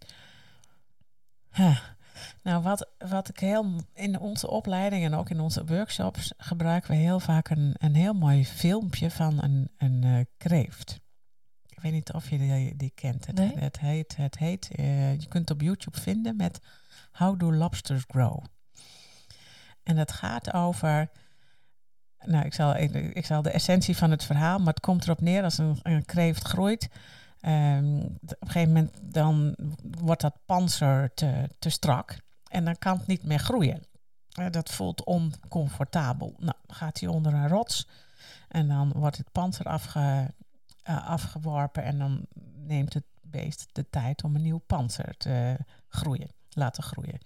Nou, 2.44 2.64
wat, 2.64 2.90
wat 2.98 3.30
ik 3.30 3.40
heel 3.40 3.82
in 3.94 4.20
onze 4.20 4.50
opleiding 4.50 5.06
en 5.06 5.14
ook 5.14 5.30
in 5.30 5.40
onze 5.40 5.66
workshops 5.66 6.34
gebruiken 6.38 6.92
we 6.92 6.98
heel 6.98 7.20
vaak 7.20 7.50
een, 7.50 7.76
een 7.78 7.96
heel 7.96 8.14
mooi 8.14 8.46
filmpje 8.46 9.12
van 9.12 9.44
een, 9.44 9.70
een 9.78 10.06
uh, 10.06 10.20
kreeft. 10.38 11.00
Ik 11.68 11.80
weet 11.80 11.92
niet 11.92 12.14
of 12.14 12.30
je 12.30 12.38
die, 12.38 12.76
die 12.76 12.92
kent. 12.96 13.26
Het, 13.26 13.40
het 13.56 13.80
heet, 13.80 14.16
het 14.16 14.38
heet 14.38 14.70
uh, 14.80 15.20
je 15.20 15.28
kunt 15.28 15.50
het 15.50 15.58
op 15.58 15.62
YouTube 15.62 16.02
vinden 16.02 16.36
met 16.36 16.60
How 17.12 17.40
Do 17.40 17.54
Lobsters 17.54 18.04
Grow? 18.08 18.44
En 19.84 19.96
dat 19.96 20.12
gaat 20.12 20.54
over, 20.54 21.10
nou 22.26 22.46
ik 22.46 22.54
zal, 22.54 22.76
ik, 22.76 23.26
zal 23.26 23.42
de 23.42 23.50
essentie 23.50 23.98
van 23.98 24.12
het 24.12 24.24
verhaal, 24.24 24.58
maar 24.58 24.74
het 24.74 24.80
komt 24.80 25.04
erop 25.04 25.22
neer 25.22 25.44
als 25.44 25.58
een, 25.58 25.80
een 25.84 26.06
kreeft 26.06 26.44
groeit 26.44 26.90
Um, 27.48 28.18
op 28.22 28.42
een 28.42 28.48
gegeven 28.48 28.74
moment 28.74 29.00
dan 29.02 29.56
wordt 30.00 30.22
dat 30.22 30.36
panzer 30.46 31.14
te, 31.14 31.50
te 31.60 31.70
strak 31.70 32.18
en 32.48 32.66
dan 32.66 32.78
kan 32.78 32.98
het 32.98 33.08
niet 33.08 33.24
meer 33.24 33.40
groeien. 33.40 33.84
Uh, 34.40 34.46
dat 34.52 34.72
voelt 34.72 35.04
oncomfortabel. 35.04 36.34
Nou, 36.38 36.56
gaat 36.68 37.00
hij 37.00 37.10
onder 37.10 37.34
een 37.34 37.48
rots 37.48 37.88
en 38.48 38.68
dan 38.68 38.92
wordt 38.92 39.18
het 39.18 39.32
panzer 39.32 39.66
afge, 39.66 40.34
uh, 40.90 41.08
afgeworpen 41.10 41.84
en 41.84 41.98
dan 41.98 42.26
neemt 42.56 42.94
het 42.94 43.06
beest 43.22 43.70
de 43.72 43.90
tijd 43.90 44.24
om 44.24 44.36
een 44.36 44.42
nieuw 44.42 44.62
panzer 44.68 45.18
te 45.18 45.58
groeien, 45.88 46.30
laten 46.50 46.84
groeien. 46.84 47.20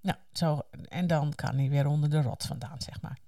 Nou, 0.00 0.18
zo, 0.32 0.60
en 0.88 1.06
dan 1.06 1.34
kan 1.34 1.58
hij 1.58 1.68
weer 1.68 1.86
onder 1.86 2.10
de 2.10 2.22
rot 2.22 2.44
vandaan, 2.44 2.80
zeg 2.80 3.00
maar. 3.00 3.18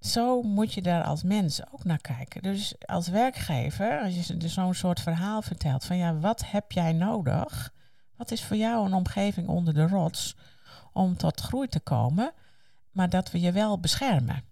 Zo 0.00 0.42
moet 0.42 0.74
je 0.74 0.82
daar 0.82 1.04
als 1.04 1.22
mens 1.22 1.72
ook 1.72 1.84
naar 1.84 2.00
kijken. 2.00 2.42
Dus 2.42 2.74
als 2.86 3.08
werkgever, 3.08 4.00
als 4.00 4.26
je 4.26 4.36
dus 4.36 4.52
zo'n 4.52 4.74
soort 4.74 5.00
verhaal 5.00 5.42
vertelt 5.42 5.84
van 5.84 5.96
ja, 5.96 6.18
wat 6.18 6.50
heb 6.50 6.72
jij 6.72 6.92
nodig? 6.92 7.72
Wat 8.16 8.30
is 8.30 8.44
voor 8.44 8.56
jou 8.56 8.86
een 8.86 8.94
omgeving 8.94 9.48
onder 9.48 9.74
de 9.74 9.86
rots 9.86 10.36
om 10.92 11.16
tot 11.16 11.40
groei 11.40 11.68
te 11.68 11.80
komen, 11.80 12.32
maar 12.90 13.08
dat 13.08 13.30
we 13.30 13.40
je 13.40 13.52
wel 13.52 13.80
beschermen? 13.80 14.44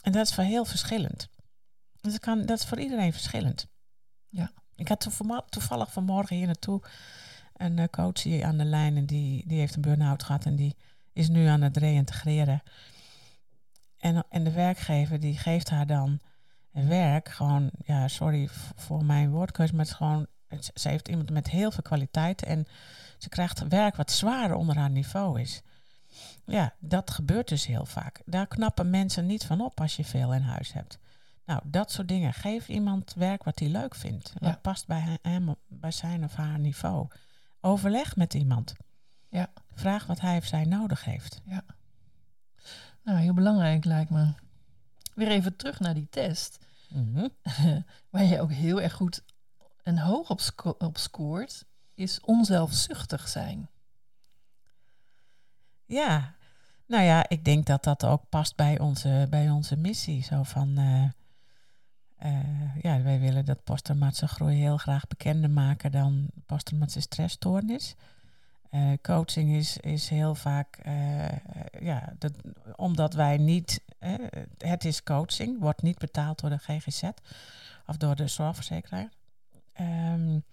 En 0.00 0.12
dat 0.12 0.26
is 0.26 0.34
voor 0.34 0.44
heel 0.44 0.64
verschillend. 0.64 1.28
Dus 2.00 2.12
dat, 2.12 2.20
kan, 2.20 2.46
dat 2.46 2.58
is 2.58 2.64
voor 2.64 2.80
iedereen 2.80 3.12
verschillend. 3.12 3.66
Ja. 4.28 4.50
Ik 4.74 4.88
had 4.88 5.10
toevallig 5.48 5.92
vanmorgen 5.92 6.36
hier 6.36 6.46
naartoe 6.46 6.82
een 7.56 7.78
eh, 7.78 7.88
coach 7.90 8.22
hier 8.22 8.44
aan 8.44 8.58
de 8.58 8.64
lijn 8.64 8.96
en 8.96 9.06
die, 9.06 9.46
die 9.46 9.58
heeft 9.58 9.74
een 9.74 9.80
burn-out 9.80 10.22
gehad 10.22 10.44
en 10.44 10.56
die 10.56 10.76
is 11.12 11.28
nu 11.28 11.46
aan 11.46 11.60
het 11.60 11.76
reïntegreren. 11.76 12.62
En, 14.00 14.24
en 14.28 14.44
de 14.44 14.52
werkgever 14.52 15.20
die 15.20 15.38
geeft 15.38 15.70
haar 15.70 15.86
dan 15.86 16.20
werk, 16.70 17.28
gewoon, 17.28 17.70
ja, 17.84 18.08
sorry 18.08 18.48
voor 18.76 19.04
mijn 19.04 19.30
woordkeuze, 19.30 19.74
maar 19.74 19.84
het 19.84 19.90
is 19.90 19.96
gewoon, 19.96 20.26
ze 20.74 20.88
heeft 20.88 21.08
iemand 21.08 21.30
met 21.30 21.50
heel 21.50 21.70
veel 21.70 21.82
kwaliteit 21.82 22.42
en 22.42 22.66
ze 23.18 23.28
krijgt 23.28 23.68
werk 23.68 23.96
wat 23.96 24.10
zwaarder 24.10 24.56
onder 24.56 24.76
haar 24.76 24.90
niveau 24.90 25.40
is. 25.40 25.62
Ja, 26.44 26.74
dat 26.78 27.10
gebeurt 27.10 27.48
dus 27.48 27.66
heel 27.66 27.86
vaak. 27.86 28.22
Daar 28.24 28.46
knappen 28.46 28.90
mensen 28.90 29.26
niet 29.26 29.44
van 29.44 29.60
op 29.60 29.80
als 29.80 29.96
je 29.96 30.04
veel 30.04 30.34
in 30.34 30.42
huis 30.42 30.72
hebt. 30.72 30.98
Nou, 31.44 31.60
dat 31.64 31.92
soort 31.92 32.08
dingen. 32.08 32.32
Geef 32.32 32.68
iemand 32.68 33.14
werk 33.14 33.44
wat 33.44 33.58
hij 33.58 33.68
leuk 33.68 33.94
vindt. 33.94 34.32
Wat 34.38 34.62
past 34.62 34.86
bij 34.86 35.18
hem, 35.22 35.54
bij 35.68 35.90
zijn 35.90 36.24
of 36.24 36.34
haar 36.34 36.58
niveau. 36.58 37.08
Overleg 37.60 38.16
met 38.16 38.34
iemand. 38.34 38.74
Ja. 39.28 39.50
Vraag 39.74 40.06
wat 40.06 40.20
hij 40.20 40.36
of 40.36 40.44
zij 40.44 40.64
nodig 40.64 41.04
heeft. 41.04 41.40
Ja. 41.44 41.64
Nou, 43.10 43.22
heel 43.22 43.34
belangrijk 43.34 43.84
lijkt 43.84 44.10
me. 44.10 44.32
Weer 45.14 45.28
even 45.28 45.56
terug 45.56 45.80
naar 45.80 45.94
die 45.94 46.08
test. 46.10 46.58
Mhm. 46.88 47.28
Waar 48.10 48.24
je 48.24 48.40
ook 48.40 48.52
heel 48.52 48.80
erg 48.80 48.92
goed 48.92 49.22
en 49.82 49.98
hoog 49.98 50.30
op, 50.30 50.40
op 50.78 50.98
scoort, 50.98 51.64
is 51.94 52.20
onzelfzuchtig 52.20 53.28
zijn. 53.28 53.68
Ja, 55.86 56.34
nou 56.86 57.04
ja, 57.04 57.28
ik 57.28 57.44
denk 57.44 57.66
dat 57.66 57.84
dat 57.84 58.04
ook 58.04 58.28
past 58.28 58.56
bij 58.56 58.78
onze, 58.78 59.26
bij 59.30 59.50
onze 59.50 59.76
missie. 59.76 60.22
Zo 60.22 60.42
van, 60.42 60.78
uh, 60.78 61.04
uh, 62.24 62.76
ja, 62.82 63.02
wij 63.02 63.20
willen 63.20 63.44
dat 63.44 63.64
posttraumatische 63.64 64.28
groei 64.28 64.56
heel 64.56 64.76
graag 64.76 65.06
bekender 65.06 65.50
maken 65.50 65.92
dan 65.92 66.30
posttraumatische 66.46 67.00
stressstoornis. 67.00 67.94
Uh, 68.70 68.92
coaching 69.02 69.50
is, 69.50 69.76
is 69.76 70.08
heel 70.08 70.34
vaak, 70.34 70.78
ja, 71.80 72.12
dat, 72.18 72.32
omdat 72.76 73.14
wij 73.14 73.36
niet, 73.36 73.80
het 74.58 74.84
is 74.84 75.02
coaching, 75.02 75.60
wordt 75.60 75.82
niet 75.82 75.98
betaald 75.98 76.40
door 76.40 76.50
de 76.50 76.58
GGZ 76.58 77.02
of 77.86 77.96
door 77.96 78.16
de 78.16 78.26
zorgverzekeraar. 78.26 79.08
Um, 79.80 80.44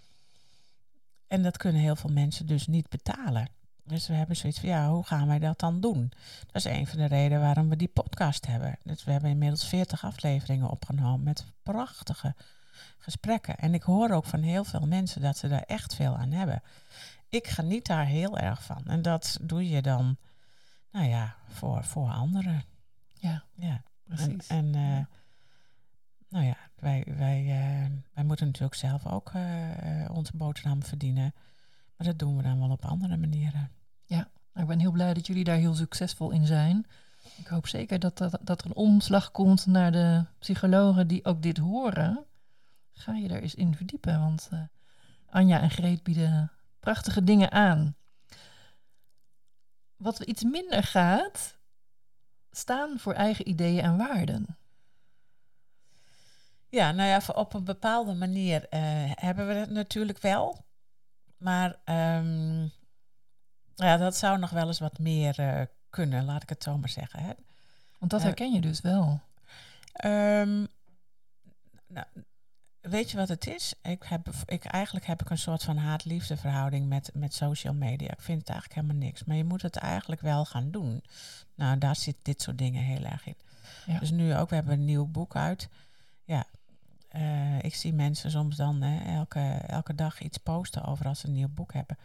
en 1.27 1.43
dat 1.43 1.57
kunnen 1.57 1.81
heel 1.81 1.95
veel 1.95 2.09
mensen 2.09 2.45
dus 2.45 2.67
niet 2.67 2.89
betalen. 2.89 3.49
Dus 3.83 4.07
we 4.07 4.13
hebben 4.13 4.35
zoiets 4.35 4.59
van, 4.59 4.69
ja, 4.69 4.89
hoe 4.89 5.03
gaan 5.03 5.27
wij 5.27 5.39
dat 5.39 5.59
dan 5.59 5.81
doen? 5.81 6.11
Dat 6.45 6.55
is 6.55 6.63
een 6.63 6.87
van 6.87 6.97
de 6.97 7.05
redenen 7.05 7.41
waarom 7.41 7.69
we 7.69 7.75
die 7.75 7.87
podcast 7.87 8.45
hebben. 8.45 8.77
Dus 8.83 9.03
we 9.03 9.11
hebben 9.11 9.29
inmiddels 9.29 9.67
40 9.67 10.05
afleveringen 10.05 10.69
opgenomen 10.69 11.23
met 11.23 11.45
prachtige 11.63 12.35
gesprekken. 12.97 13.57
En 13.57 13.73
ik 13.73 13.83
hoor 13.83 14.09
ook 14.09 14.25
van 14.25 14.41
heel 14.41 14.63
veel 14.63 14.87
mensen 14.87 15.21
dat 15.21 15.37
ze 15.37 15.47
daar 15.47 15.63
echt 15.63 15.95
veel 15.95 16.17
aan 16.17 16.31
hebben. 16.31 16.61
Ik 17.29 17.47
geniet 17.47 17.85
daar 17.85 18.05
heel 18.05 18.37
erg 18.37 18.63
van. 18.63 18.85
En 18.85 19.01
dat 19.01 19.39
doe 19.41 19.69
je 19.69 19.81
dan, 19.81 20.17
nou 20.91 21.05
ja, 21.05 21.35
voor, 21.47 21.83
voor 21.83 22.09
anderen. 22.09 22.63
Ja, 23.13 23.43
ja. 23.55 23.83
precies. 24.03 24.47
En, 24.47 24.75
en 24.75 24.81
uh, 24.81 25.05
nou 26.29 26.45
ja, 26.45 26.57
wij, 26.75 27.03
wij, 27.17 27.41
uh, 27.41 27.89
wij 28.13 28.23
moeten 28.23 28.45
natuurlijk 28.45 28.75
zelf 28.75 29.05
ook 29.05 29.31
uh, 29.35 30.09
onze 30.11 30.37
boterham 30.37 30.83
verdienen. 30.83 31.33
Maar 31.95 32.07
dat 32.07 32.19
doen 32.19 32.37
we 32.37 32.43
dan 32.43 32.59
wel 32.59 32.69
op 32.69 32.85
andere 32.85 33.17
manieren. 33.17 33.71
Ja, 34.05 34.29
nou, 34.53 34.61
ik 34.61 34.67
ben 34.67 34.79
heel 34.79 34.91
blij 34.91 35.13
dat 35.13 35.27
jullie 35.27 35.43
daar 35.43 35.57
heel 35.57 35.75
succesvol 35.75 36.31
in 36.31 36.45
zijn. 36.45 36.85
Ik 37.35 37.47
hoop 37.47 37.67
zeker 37.67 37.99
dat, 37.99 38.17
dat, 38.17 38.39
dat 38.41 38.61
er 38.61 38.65
een 38.65 38.75
omslag 38.75 39.31
komt 39.31 39.65
naar 39.65 39.91
de 39.91 40.25
psychologen 40.39 41.07
die 41.07 41.25
ook 41.25 41.41
dit 41.41 41.57
horen. 41.57 42.25
Ga 42.91 43.13
je 43.13 43.27
daar 43.27 43.39
eens 43.39 43.55
in 43.55 43.75
verdiepen, 43.75 44.19
want 44.19 44.49
Anja 45.29 45.61
en 45.61 45.69
Greet 45.69 46.03
bieden 46.03 46.51
prachtige 46.79 47.23
dingen 47.23 47.51
aan. 47.51 47.95
Wat 49.95 50.19
iets 50.19 50.43
minder 50.43 50.83
gaat, 50.83 51.57
staan 52.51 52.99
voor 52.99 53.13
eigen 53.13 53.49
ideeën 53.49 53.83
en 53.83 53.97
waarden. 53.97 54.57
Ja, 56.69 56.91
nou 56.91 57.09
ja, 57.09 57.33
op 57.33 57.53
een 57.53 57.63
bepaalde 57.63 58.13
manier 58.13 58.61
uh, 58.61 58.79
hebben 59.15 59.47
we 59.47 59.53
het 59.53 59.69
natuurlijk 59.69 60.19
wel. 60.19 60.65
Maar 61.37 61.69
um, 61.85 62.71
ja, 63.75 63.97
dat 63.97 64.15
zou 64.15 64.39
nog 64.39 64.49
wel 64.49 64.67
eens 64.67 64.79
wat 64.79 64.99
meer 64.99 65.39
uh, 65.39 65.61
kunnen, 65.89 66.25
laat 66.25 66.43
ik 66.43 66.49
het 66.49 66.63
zo 66.63 66.77
maar 66.77 66.89
zeggen. 66.89 67.19
Hè. 67.19 67.33
Want 67.99 68.11
dat 68.11 68.23
herken 68.23 68.53
je 68.53 68.61
dus 68.61 68.81
wel. 68.81 69.21
Um, 70.05 70.67
nou, 71.87 72.05
weet 72.89 73.11
je 73.11 73.17
wat 73.17 73.27
het 73.27 73.47
is? 73.47 73.73
Ik 73.81 74.03
heb, 74.03 74.27
ik, 74.45 74.65
eigenlijk 74.65 75.05
heb 75.05 75.21
ik 75.21 75.29
een 75.29 75.37
soort 75.37 75.63
van 75.63 75.77
haat-liefde 75.77 76.37
verhouding 76.37 76.87
met, 76.87 77.11
met 77.13 77.33
social 77.33 77.73
media. 77.73 78.11
Ik 78.11 78.21
vind 78.21 78.39
het 78.39 78.49
eigenlijk 78.49 78.81
helemaal 78.81 79.07
niks. 79.07 79.23
Maar 79.23 79.35
je 79.35 79.43
moet 79.43 79.61
het 79.61 79.75
eigenlijk 79.75 80.21
wel 80.21 80.45
gaan 80.45 80.71
doen. 80.71 81.03
Nou, 81.55 81.77
daar 81.77 81.95
zit 81.95 82.15
dit 82.21 82.41
soort 82.41 82.57
dingen 82.57 82.83
heel 82.83 83.03
erg 83.03 83.27
in. 83.27 83.37
Ja. 83.85 83.99
Dus 83.99 84.11
nu 84.11 84.35
ook, 84.35 84.49
we 84.49 84.55
hebben 84.55 84.73
een 84.73 84.85
nieuw 84.85 85.05
boek 85.05 85.35
uit. 85.35 85.69
Ja, 86.23 86.45
uh, 87.15 87.63
ik 87.63 87.75
zie 87.75 87.93
mensen 87.93 88.31
soms 88.31 88.55
dan 88.55 88.81
hè, 88.81 89.15
elke, 89.15 89.39
elke 89.67 89.95
dag 89.95 90.21
iets 90.21 90.37
posten 90.37 90.83
over 90.83 91.05
als 91.05 91.19
ze 91.19 91.27
een 91.27 91.33
nieuw 91.33 91.49
boek 91.53 91.73
hebben. 91.73 91.97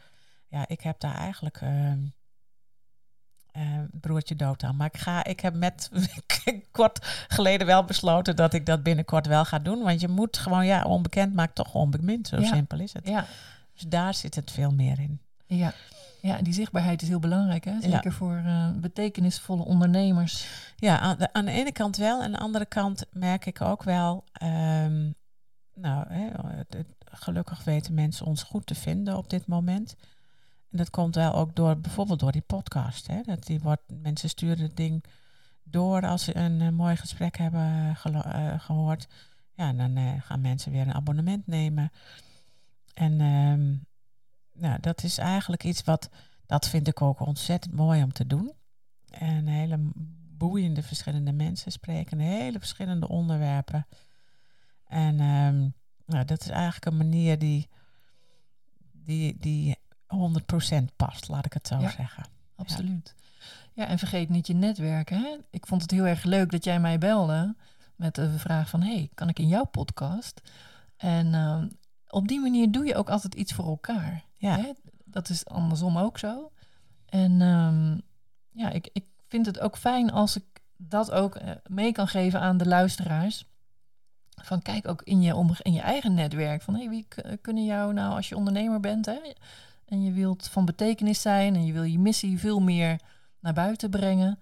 Ja, 0.48 0.68
ik 0.68 0.80
heb 0.80 1.00
daar 1.00 1.14
eigenlijk 1.14 1.60
uh, 1.60 1.92
uh, 3.56 3.62
broertje 3.90 4.36
dood 4.36 4.62
aan. 4.62 4.76
Maar 4.76 4.86
ik, 4.92 5.00
ga, 5.00 5.24
ik 5.24 5.40
heb 5.40 5.54
met 5.54 5.90
kort 6.70 7.24
geleden 7.28 7.66
wel 7.66 7.84
besloten 7.84 8.36
dat 8.36 8.54
ik 8.54 8.66
dat 8.66 8.82
binnenkort 8.82 9.26
wel 9.26 9.44
ga 9.44 9.58
doen. 9.58 9.82
Want 9.82 10.00
je 10.00 10.08
moet 10.08 10.38
gewoon, 10.38 10.66
ja, 10.66 10.82
onbekend 10.82 11.34
maakt 11.34 11.54
toch 11.54 11.74
onbemind. 11.74 12.28
Zo 12.28 12.40
ja. 12.40 12.46
simpel 12.46 12.78
is 12.78 12.92
het. 12.92 13.08
Ja. 13.08 13.26
Dus 13.74 13.82
daar 13.82 14.14
zit 14.14 14.34
het 14.34 14.50
veel 14.50 14.70
meer 14.70 15.00
in. 15.00 15.20
Ja. 15.46 15.74
Ja, 16.20 16.42
die 16.42 16.52
zichtbaarheid 16.52 17.02
is 17.02 17.08
heel 17.08 17.18
belangrijk, 17.18 17.64
hè? 17.64 17.80
zeker 17.80 18.04
ja. 18.04 18.10
voor 18.10 18.42
uh, 18.46 18.70
betekenisvolle 18.70 19.64
ondernemers. 19.64 20.46
Ja, 20.76 20.98
aan 20.98 21.18
de, 21.18 21.32
aan 21.32 21.44
de, 21.44 21.50
ene 21.50 21.72
kant 21.72 21.96
wel. 21.96 22.18
En 22.18 22.24
aan 22.24 22.32
de 22.32 22.38
andere 22.38 22.66
kant 22.66 23.06
merk 23.12 23.46
ik 23.46 23.60
ook 23.60 23.82
wel, 23.82 24.24
um, 24.42 25.14
nou, 25.74 26.06
hè, 26.08 26.30
gelukkig 27.04 27.64
weten 27.64 27.94
mensen 27.94 28.26
ons 28.26 28.42
goed 28.42 28.66
te 28.66 28.74
vinden 28.74 29.16
op 29.16 29.30
dit 29.30 29.46
moment. 29.46 29.96
En 30.72 30.78
dat 30.78 30.90
komt 30.90 31.14
wel 31.14 31.34
ook 31.34 31.56
door, 31.56 31.80
bijvoorbeeld 31.80 32.20
door 32.20 32.32
die 32.32 32.42
podcast. 32.46 33.06
Hè? 33.06 33.20
Dat 33.22 33.46
die 33.46 33.60
wordt, 33.60 33.82
mensen 33.86 34.28
sturen 34.28 34.62
het 34.62 34.76
ding 34.76 35.04
door 35.62 36.06
als 36.06 36.24
ze 36.24 36.36
een, 36.36 36.60
een 36.60 36.74
mooi 36.74 36.96
gesprek 36.96 37.36
hebben 37.36 37.96
gelo- 37.96 38.26
uh, 38.26 38.60
gehoord. 38.60 39.08
Ja, 39.54 39.72
dan 39.72 40.20
gaan 40.22 40.40
mensen 40.40 40.72
weer 40.72 40.80
een 40.80 40.94
abonnement 40.94 41.46
nemen. 41.46 41.92
En 42.94 43.16
nou, 44.52 44.80
dat 44.80 45.02
is 45.02 45.18
eigenlijk 45.18 45.64
iets 45.64 45.84
wat, 45.84 46.10
dat 46.46 46.68
vind 46.68 46.88
ik 46.88 47.02
ook 47.02 47.20
ontzettend 47.20 47.74
mooi 47.74 48.02
om 48.02 48.12
te 48.12 48.26
doen. 48.26 48.52
En 49.10 49.46
hele 49.46 49.90
boeiende 50.36 50.82
verschillende 50.82 51.32
mensen 51.32 51.72
spreken, 51.72 52.18
hele 52.18 52.58
verschillende 52.58 53.08
onderwerpen. 53.08 53.86
En 54.86 55.20
um, 55.20 55.74
nou, 56.06 56.24
dat 56.24 56.40
is 56.40 56.48
eigenlijk 56.48 56.84
een 56.84 56.96
manier 56.96 57.38
die, 57.38 57.68
die, 58.92 59.36
die 59.38 59.76
100% 60.12 60.84
past, 60.96 61.28
laat 61.28 61.46
ik 61.46 61.52
het 61.52 61.66
zo 61.66 61.78
ja, 61.78 61.90
zeggen. 61.90 62.24
Absoluut. 62.56 63.14
Ja. 63.72 63.86
en 63.86 63.98
vergeet 63.98 64.28
niet 64.28 64.46
je 64.46 64.54
netwerk. 64.54 65.10
Hè? 65.10 65.36
Ik 65.50 65.66
vond 65.66 65.82
het 65.82 65.90
heel 65.90 66.06
erg 66.06 66.24
leuk 66.24 66.50
dat 66.50 66.64
jij 66.64 66.80
mij 66.80 66.98
belde 66.98 67.54
met 67.96 68.14
de 68.14 68.38
vraag 68.38 68.68
van... 68.68 68.82
hey, 68.82 69.10
kan 69.14 69.28
ik 69.28 69.38
in 69.38 69.48
jouw 69.48 69.64
podcast? 69.64 70.40
En 70.96 71.26
uh, 71.26 71.62
op 72.08 72.28
die 72.28 72.40
manier 72.40 72.70
doe 72.70 72.86
je 72.86 72.94
ook 72.94 73.10
altijd 73.10 73.34
iets 73.34 73.52
voor 73.52 73.66
elkaar. 73.66 74.24
Ja. 74.36 74.56
Hè? 74.56 74.72
Dat 75.04 75.28
is 75.28 75.46
andersom 75.46 75.98
ook 75.98 76.18
zo. 76.18 76.52
En 77.06 77.40
um, 77.40 78.02
ja, 78.50 78.70
ik, 78.70 78.88
ik 78.92 79.04
vind 79.28 79.46
het 79.46 79.60
ook 79.60 79.76
fijn 79.76 80.10
als 80.10 80.36
ik 80.36 80.44
dat 80.76 81.10
ook 81.10 81.40
mee 81.66 81.92
kan 81.92 82.08
geven 82.08 82.40
aan 82.40 82.56
de 82.56 82.66
luisteraars. 82.66 83.46
Van 84.42 84.62
kijk 84.62 84.88
ook 84.88 85.02
in 85.02 85.22
je, 85.22 85.34
om, 85.34 85.50
in 85.62 85.72
je 85.72 85.80
eigen 85.80 86.14
netwerk. 86.14 86.62
Van 86.62 86.74
hey, 86.74 86.88
wie 86.88 87.06
kunnen 87.40 87.64
jou 87.64 87.92
nou 87.92 88.14
als 88.14 88.28
je 88.28 88.36
ondernemer 88.36 88.80
bent 88.80 89.06
hè, 89.06 89.18
en 89.86 90.02
je 90.02 90.12
wilt 90.12 90.48
van 90.48 90.64
betekenis 90.64 91.20
zijn 91.20 91.54
en 91.54 91.66
je 91.66 91.72
wil 91.72 91.82
je 91.82 91.98
missie 91.98 92.38
veel 92.38 92.60
meer 92.60 93.00
naar 93.40 93.52
buiten 93.52 93.90
brengen. 93.90 94.38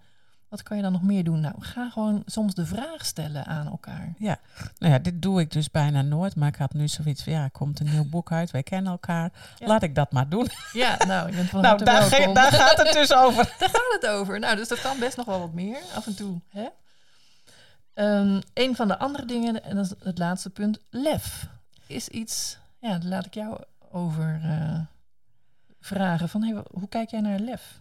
Wat 0.48 0.62
kan 0.62 0.76
je 0.76 0.82
dan 0.82 0.92
nog 0.92 1.02
meer 1.02 1.24
doen? 1.24 1.40
Nou, 1.40 1.54
ga 1.58 1.90
gewoon 1.90 2.22
soms 2.26 2.54
de 2.54 2.66
vraag 2.66 3.04
stellen 3.06 3.46
aan 3.46 3.66
elkaar. 3.66 4.12
Ja, 4.18 4.38
nou 4.78 4.92
ja, 4.92 4.98
dit 4.98 5.22
doe 5.22 5.40
ik 5.40 5.50
dus 5.50 5.70
bijna 5.70 6.02
nooit. 6.02 6.36
Maar 6.36 6.48
ik 6.48 6.56
had 6.56 6.72
nu 6.72 6.88
zoiets 6.88 7.22
van, 7.22 7.32
ja, 7.32 7.42
er 7.42 7.50
komt 7.50 7.80
een 7.80 7.90
nieuw 7.90 8.08
boek 8.08 8.32
uit. 8.32 8.50
Wij 8.50 8.62
kennen 8.62 8.92
elkaar. 8.92 9.32
Ja. 9.58 9.66
Laat 9.66 9.82
ik 9.82 9.94
dat 9.94 10.12
maar 10.12 10.28
doen. 10.28 10.48
Ja, 10.72 10.96
nou, 11.06 11.30
je 11.30 11.36
bent 11.36 11.48
van 11.50 11.60
nou, 11.66 11.84
daar, 11.84 12.02
ge- 12.02 12.30
daar 12.32 12.52
gaat 12.52 12.76
het 12.76 12.92
dus 12.92 13.14
over. 13.14 13.44
Daar 13.58 13.68
gaat 13.68 13.96
het 14.00 14.06
over. 14.06 14.38
Nou, 14.38 14.56
dus 14.56 14.68
dat 14.68 14.80
kan 14.80 14.98
best 14.98 15.16
nog 15.16 15.26
wel 15.26 15.38
wat 15.40 15.52
meer 15.52 15.78
af 15.94 16.06
en 16.06 16.14
toe. 16.16 16.40
Hè? 16.48 16.66
Ehm, 17.94 18.40
een 18.54 18.76
van 18.76 18.88
de 18.88 18.98
andere 18.98 19.24
dingen, 19.26 19.64
en 19.64 19.76
dat 19.76 19.84
is 19.84 19.92
het 20.02 20.18
laatste 20.18 20.50
punt, 20.50 20.78
lef. 20.90 21.46
Is 21.86 22.08
iets, 22.08 22.58
ja, 22.80 22.88
daar 22.98 23.10
laat 23.10 23.26
ik 23.26 23.34
jou 23.34 23.60
over 23.92 24.40
eh, 24.44 24.78
vragen. 25.80 26.28
Van, 26.28 26.42
hey, 26.42 26.62
hoe 26.70 26.88
kijk 26.88 27.10
jij 27.10 27.20
naar 27.20 27.38
lef? 27.38 27.80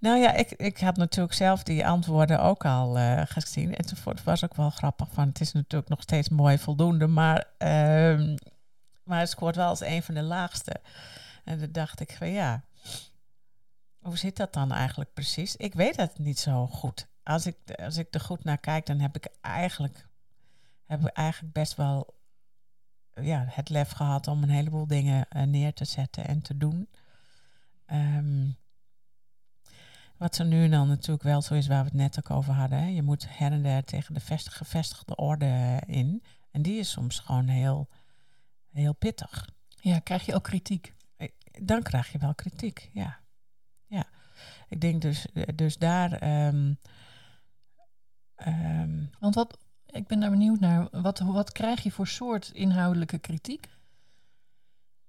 Nou 0.00 0.18
ja, 0.18 0.32
ik, 0.32 0.50
ik 0.50 0.78
had 0.78 0.96
natuurlijk 0.96 1.34
zelf 1.34 1.62
die 1.62 1.86
antwoorden 1.86 2.42
ook 2.42 2.64
al 2.64 2.98
eh, 2.98 3.22
gezien. 3.24 3.76
En 3.76 3.86
toen 3.86 3.98
was 4.24 4.44
ook 4.44 4.54
wel 4.54 4.70
grappig 4.70 5.08
van, 5.12 5.28
het 5.28 5.40
is 5.40 5.52
natuurlijk 5.52 5.90
nog 5.90 6.02
steeds 6.02 6.28
mooi 6.28 6.58
voldoende, 6.58 7.06
maar, 7.06 7.44
ehm, 7.58 8.36
maar 9.02 9.20
het 9.20 9.28
scoort 9.28 9.56
wel 9.56 9.68
als 9.68 9.80
een 9.80 10.02
van 10.02 10.14
de 10.14 10.22
laagste. 10.22 10.80
En 11.44 11.58
toen 11.58 11.72
dacht 11.72 12.00
ik 12.00 12.12
van 12.18 12.28
ja, 12.28 12.64
hoe 13.98 14.18
zit 14.18 14.36
dat 14.36 14.52
dan 14.52 14.72
eigenlijk 14.72 15.12
precies? 15.12 15.56
Ik 15.56 15.74
weet 15.74 15.96
het 15.96 16.18
niet 16.18 16.38
zo 16.38 16.66
goed. 16.66 17.06
Als 17.22 17.46
ik, 17.46 17.56
als 17.76 17.96
ik 17.96 18.14
er 18.14 18.20
goed 18.20 18.44
naar 18.44 18.58
kijk, 18.58 18.86
dan 18.86 19.00
heb 19.00 19.16
ik 19.16 19.28
eigenlijk, 19.40 20.06
heb 20.86 21.00
ik 21.00 21.06
eigenlijk 21.06 21.52
best 21.52 21.74
wel 21.74 22.14
ja, 23.14 23.44
het 23.48 23.68
lef 23.68 23.90
gehad 23.90 24.26
om 24.28 24.42
een 24.42 24.50
heleboel 24.50 24.86
dingen 24.86 25.28
eh, 25.28 25.42
neer 25.42 25.72
te 25.72 25.84
zetten 25.84 26.26
en 26.26 26.42
te 26.42 26.56
doen. 26.56 26.88
Ehm, 27.86 28.48
wat 30.16 30.34
zo 30.34 30.44
nu 30.44 30.64
en 30.64 30.70
dan 30.70 30.88
natuurlijk 30.88 31.22
wel 31.22 31.42
zo 31.42 31.54
is 31.54 31.66
waar 31.66 31.82
we 31.82 31.88
het 31.88 31.98
net 31.98 32.18
ook 32.18 32.30
over 32.30 32.52
hadden. 32.52 32.78
Hè. 32.78 32.86
Je 32.86 33.02
moet 33.02 33.26
her 33.38 33.52
en 33.52 33.62
der 33.62 33.84
tegen 33.84 34.14
de 34.14 34.20
vestig- 34.20 34.56
gevestigde 34.56 35.16
orde 35.16 35.44
eh, 35.46 35.96
in. 35.96 36.22
En 36.50 36.62
die 36.62 36.78
is 36.78 36.90
soms 36.90 37.18
gewoon 37.18 37.48
heel, 37.48 37.88
heel 38.72 38.94
pittig. 38.94 39.48
Ja, 39.68 39.98
krijg 39.98 40.26
je 40.26 40.34
ook 40.34 40.44
kritiek? 40.44 40.94
Dan 41.60 41.82
krijg 41.82 42.12
je 42.12 42.18
wel 42.18 42.34
kritiek, 42.34 42.90
ja. 42.92 43.20
ja. 43.86 44.04
Ik 44.68 44.80
denk 44.80 45.02
dus, 45.02 45.26
dus 45.54 45.76
daar... 45.76 46.12
ehm, 46.12 46.74
ehm, 48.34 49.04
Want 49.18 49.34
wat, 49.34 49.58
ik 49.92 50.06
ben 50.06 50.20
daar 50.20 50.30
benieuwd 50.30 50.60
naar. 50.60 50.88
Wat, 50.90 51.18
wat 51.18 51.52
krijg 51.52 51.82
je 51.82 51.90
voor 51.90 52.06
soort 52.06 52.50
inhoudelijke 52.50 53.18
kritiek? 53.18 53.68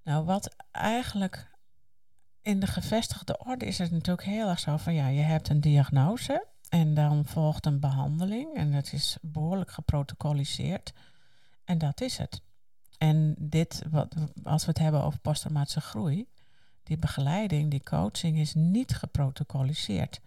Nou, 0.03 0.25
wat 0.25 0.55
eigenlijk 0.71 1.51
in 2.41 2.59
de 2.59 2.67
gevestigde 2.67 3.37
orde 3.37 3.65
is 3.65 3.77
het 3.77 3.91
natuurlijk 3.91 4.27
heel 4.27 4.49
erg 4.49 4.59
zo 4.59 4.77
van 4.77 4.93
ja, 4.93 5.07
je 5.07 5.21
hebt 5.21 5.49
een 5.49 5.61
diagnose 5.61 6.45
en 6.69 6.93
dan 6.93 7.25
volgt 7.25 7.65
een 7.65 7.79
behandeling 7.79 8.55
en 8.55 8.71
dat 8.71 8.93
is 8.93 9.17
behoorlijk 9.21 9.71
geprotocoliseerd 9.71 10.93
en 11.65 11.77
dat 11.77 12.01
is 12.01 12.17
het. 12.17 12.41
En 12.97 13.35
dit, 13.37 13.83
wat, 13.89 14.15
als 14.43 14.65
we 14.65 14.69
het 14.69 14.79
hebben 14.79 15.03
over 15.03 15.19
posttraumatische 15.19 15.81
groei, 15.81 16.27
die 16.83 16.97
begeleiding, 16.97 17.71
die 17.71 17.83
coaching 17.83 18.37
is 18.37 18.53
niet 18.53 18.95
geprotocoliseerd. 18.95 20.21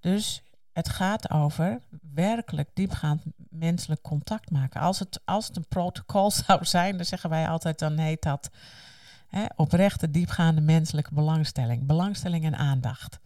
Dus 0.00 0.42
het 0.76 0.88
gaat 0.88 1.30
over 1.30 1.80
werkelijk 2.14 2.68
diepgaand 2.74 3.22
menselijk 3.36 4.02
contact 4.02 4.50
maken. 4.50 4.80
Als 4.80 4.98
het, 4.98 5.20
als 5.24 5.46
het 5.46 5.56
een 5.56 5.68
protocol 5.68 6.30
zou 6.46 6.64
zijn, 6.64 6.96
dan 6.96 7.06
zeggen 7.06 7.30
wij 7.30 7.48
altijd, 7.48 7.78
dan 7.78 7.98
heet 7.98 8.22
dat 8.22 8.50
hè, 9.28 9.44
oprechte 9.54 10.10
diepgaande 10.10 10.60
menselijke 10.60 11.14
belangstelling. 11.14 11.86
Belangstelling 11.86 12.44
en 12.44 12.56
aandacht. 12.56 13.18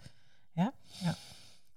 Ja, 0.52 0.72
Ja. 0.98 1.14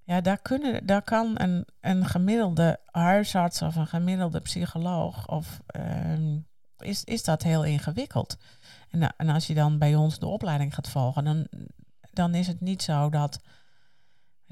ja 0.03 0.21
daar, 0.21 0.37
kunnen, 0.37 0.85
daar 0.85 1.01
kan 1.01 1.41
een, 1.41 1.65
een 1.81 2.05
gemiddelde 2.05 2.79
huisarts 2.91 3.61
of 3.61 3.75
een 3.75 3.87
gemiddelde 3.87 4.39
psycholoog, 4.39 5.27
of, 5.27 5.61
ehm, 5.65 6.37
is, 6.77 7.03
is 7.03 7.23
dat 7.23 7.43
heel 7.43 7.63
ingewikkeld. 7.63 8.37
En, 8.89 9.15
en 9.17 9.29
als 9.29 9.47
je 9.47 9.53
dan 9.53 9.77
bij 9.77 9.95
ons 9.95 10.19
de 10.19 10.27
opleiding 10.27 10.73
gaat 10.73 10.89
volgen, 10.89 11.23
dan, 11.23 11.47
dan 12.11 12.35
is 12.35 12.47
het 12.47 12.61
niet 12.61 12.83
zo 12.83 13.09
dat. 13.09 13.39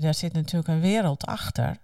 Daar 0.02 0.14
zit 0.14 0.34
natuurlijk 0.34 0.68
een 0.68 0.80
wereld 0.82 1.26
achter. 1.26 1.78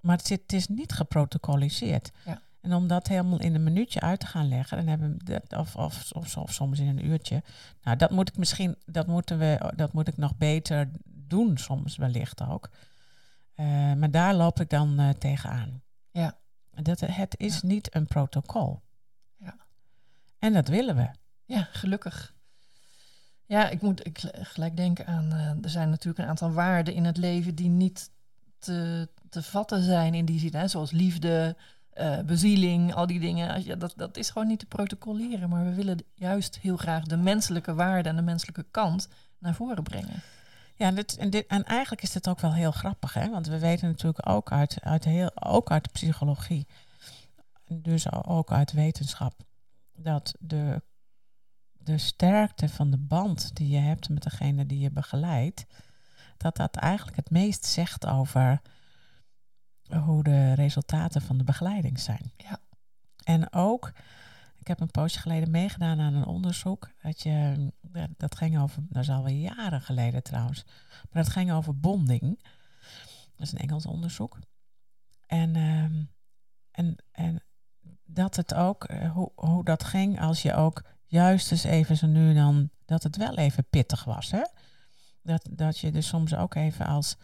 Maar 0.00 0.16
het, 0.16 0.26
zit, 0.26 0.40
het 0.42 0.52
is 0.52 0.68
niet 0.68 0.92
geprotocoliseerd. 0.92 2.10
Ja. 2.24 2.42
En 2.60 2.74
om 2.74 2.86
dat 2.86 3.06
helemaal 3.06 3.40
in 3.40 3.54
een 3.54 3.62
minuutje 3.62 4.00
uit 4.00 4.20
te 4.20 4.26
gaan 4.26 4.48
leggen, 4.48 4.76
dan 4.76 4.86
hebben 4.86 5.18
of, 5.56 5.76
of, 5.76 6.12
of, 6.12 6.36
of 6.36 6.52
soms 6.52 6.78
in 6.78 6.88
een 6.88 7.06
uurtje. 7.06 7.42
Nou, 7.82 7.96
dat 7.96 8.10
moet 8.10 8.28
ik 8.28 8.36
misschien, 8.36 8.76
dat 8.84 9.06
moeten 9.06 9.38
we, 9.38 9.72
dat 9.76 9.92
moet 9.92 10.08
ik 10.08 10.16
nog 10.16 10.36
beter 10.36 10.90
doen, 11.04 11.58
soms 11.58 11.96
wellicht 11.96 12.42
ook. 12.42 12.70
Eh, 13.54 13.92
maar 13.92 14.10
daar 14.10 14.34
loop 14.34 14.60
ik 14.60 14.70
dan 14.70 14.98
eh, 14.98 15.08
tegenaan. 15.08 15.82
Ja. 16.10 16.38
Dat, 16.70 17.00
het 17.00 17.34
is 17.38 17.60
Ja. 17.60 17.66
niet 17.68 17.94
een 17.94 18.06
protocol. 18.06 18.82
Ja. 19.36 19.56
En 20.38 20.52
dat 20.52 20.68
willen 20.68 20.96
we. 20.96 21.08
Ja, 21.44 21.68
gelukkig. 21.72 22.34
Ja, 23.46 23.68
ik 23.68 23.80
moet 23.82 24.06
ik 24.06 24.22
gelijk 24.32 24.76
denken 24.76 25.06
aan. 25.06 25.32
eh, 25.32 25.64
er 25.64 25.70
zijn 25.70 25.90
natuurlijk 25.90 26.18
een 26.18 26.28
aantal 26.28 26.52
waarden 26.52 26.94
in 26.94 27.04
het 27.04 27.16
leven 27.16 27.54
die 27.54 27.68
niet 27.68 28.10
te, 28.58 29.08
te 29.28 29.42
vatten 29.42 29.82
zijn 29.82 30.14
in 30.14 30.24
die 30.24 30.38
zin, 30.38 30.54
hè, 30.54 30.68
zoals 30.68 30.90
liefde, 30.90 31.56
eh, 31.90 32.18
bezieling, 32.20 32.94
al 32.94 33.06
die 33.06 33.20
dingen. 33.20 33.78
Dat, 33.78 33.92
dat 33.96 34.16
is 34.16 34.30
gewoon 34.30 34.48
niet 34.48 34.58
te 34.58 34.66
protocoleren, 34.66 35.48
maar 35.48 35.64
we 35.64 35.74
willen 35.74 35.98
juist 36.14 36.58
heel 36.58 36.76
graag 36.76 37.04
de 37.04 37.16
menselijke 37.16 37.74
waarde 37.74 38.08
en 38.08 38.16
de 38.16 38.22
menselijke 38.22 38.66
kant 38.70 39.08
naar 39.38 39.54
voren 39.54 39.82
brengen. 39.82 40.22
Ja, 40.74 40.86
en, 40.86 40.94
dit, 40.94 41.16
en, 41.16 41.30
dit, 41.30 41.46
en 41.46 41.64
eigenlijk 41.64 42.02
is 42.02 42.14
het 42.14 42.28
ook 42.28 42.40
wel 42.40 42.54
heel 42.54 42.70
grappig, 42.70 43.14
hè? 43.14 43.30
want 43.30 43.46
we 43.46 43.58
weten 43.58 43.88
natuurlijk 43.88 44.28
ook 44.28 44.52
uit, 44.52 44.76
uit, 44.80 45.04
heel, 45.04 45.30
ook 45.34 45.70
uit 45.70 45.84
de 45.84 45.90
psychologie, 45.92 46.66
dus 47.66 48.12
ook 48.12 48.52
uit 48.52 48.72
wetenschap, 48.72 49.34
dat 49.94 50.34
de, 50.38 50.82
de 51.86 51.98
sterkte 51.98 52.68
van 52.68 52.90
de 52.90 52.98
band 52.98 53.56
die 53.56 53.68
je 53.68 53.78
hebt 53.78 54.08
met 54.08 54.22
degene 54.22 54.66
die 54.66 54.78
je 54.78 54.90
begeleidt, 54.90 55.66
dat 56.36 56.56
dat 56.56 56.76
eigenlijk 56.76 57.16
het 57.16 57.30
meest 57.30 57.64
zegt 57.64 58.06
over 58.06 58.60
hoe 59.90 60.22
de 60.22 60.52
resultaten 60.52 61.22
van 61.22 61.38
de 61.38 61.44
begeleiding 61.44 62.00
zijn. 62.00 62.32
Ja. 62.36 62.58
En 63.24 63.52
ook, 63.52 63.92
ik 64.58 64.66
heb 64.66 64.80
een 64.80 64.90
poosje 64.90 65.18
geleden 65.18 65.50
meegedaan 65.50 66.00
aan 66.00 66.14
een 66.14 66.26
onderzoek. 66.26 66.90
Dat, 67.02 67.22
je, 67.22 67.72
dat 68.16 68.36
ging 68.36 68.58
over, 68.58 68.82
dat 68.88 69.02
is 69.02 69.10
alweer 69.10 69.40
jaren 69.40 69.80
geleden 69.80 70.22
trouwens. 70.22 70.64
Maar 71.10 71.22
dat 71.22 71.32
ging 71.32 71.52
over 71.52 71.80
bonding. 71.80 72.42
Dat 73.36 73.46
is 73.46 73.52
een 73.52 73.58
Engels 73.58 73.86
onderzoek. 73.86 74.38
En, 75.26 75.56
ehm, 75.56 76.04
en, 76.70 76.96
en 77.12 77.42
dat 78.04 78.36
het 78.36 78.54
ook, 78.54 78.84
eh, 78.84 79.12
hoe, 79.12 79.32
hoe 79.34 79.64
dat 79.64 79.84
ging 79.84 80.20
als 80.20 80.42
je 80.42 80.54
ook 80.54 80.82
juist 81.06 81.50
eens 81.52 81.64
even 81.64 81.96
zo 81.96 82.06
nu 82.06 82.28
en 82.28 82.34
dan, 82.34 82.70
dat 82.84 83.02
het 83.02 83.16
wel 83.16 83.36
even 83.36 83.66
pittig 83.70 84.04
was. 84.04 84.30
Hè? 84.30 84.42
Dat, 85.22 85.48
dat 85.50 85.78
je 85.78 85.90
dus 85.90 86.06
soms 86.06 86.34
ook 86.34 86.54
even 86.54 86.86
als, 86.86 87.16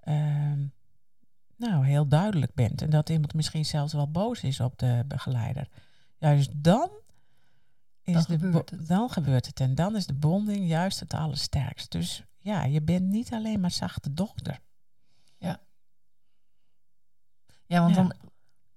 ehm, 0.00 0.66
nou, 1.56 1.86
heel 1.86 2.08
duidelijk 2.08 2.54
bent. 2.54 2.82
En 2.82 2.90
dat 2.90 3.08
iemand 3.08 3.34
misschien 3.34 3.64
zelfs 3.64 3.92
wel 3.92 4.10
boos 4.10 4.42
is 4.42 4.60
op 4.60 4.78
de 4.78 5.04
begeleider. 5.06 5.68
Juist 6.18 6.50
dan 6.64 6.90
is 8.02 8.12
Dan 8.12 8.22
de 8.22 8.28
gebeurt 8.38 8.70
het. 8.70 8.88
dan 8.88 9.10
gebeurt 9.10 9.46
het. 9.46 9.60
En 9.60 9.74
dan 9.74 9.96
is 9.96 10.06
de 10.06 10.14
bonding 10.14 10.68
juist 10.68 11.00
het 11.00 11.14
allersterkst. 11.14 11.90
Dus 11.90 12.24
ja, 12.38 12.64
je 12.64 12.82
bent 12.82 13.06
niet 13.06 13.32
alleen 13.32 13.60
maar 13.60 13.70
zachte 13.70 14.12
dochter. 14.14 14.58
Ja, 17.66 17.80
want 17.80 17.94
Ja. 17.94 18.02
dan 18.02 18.12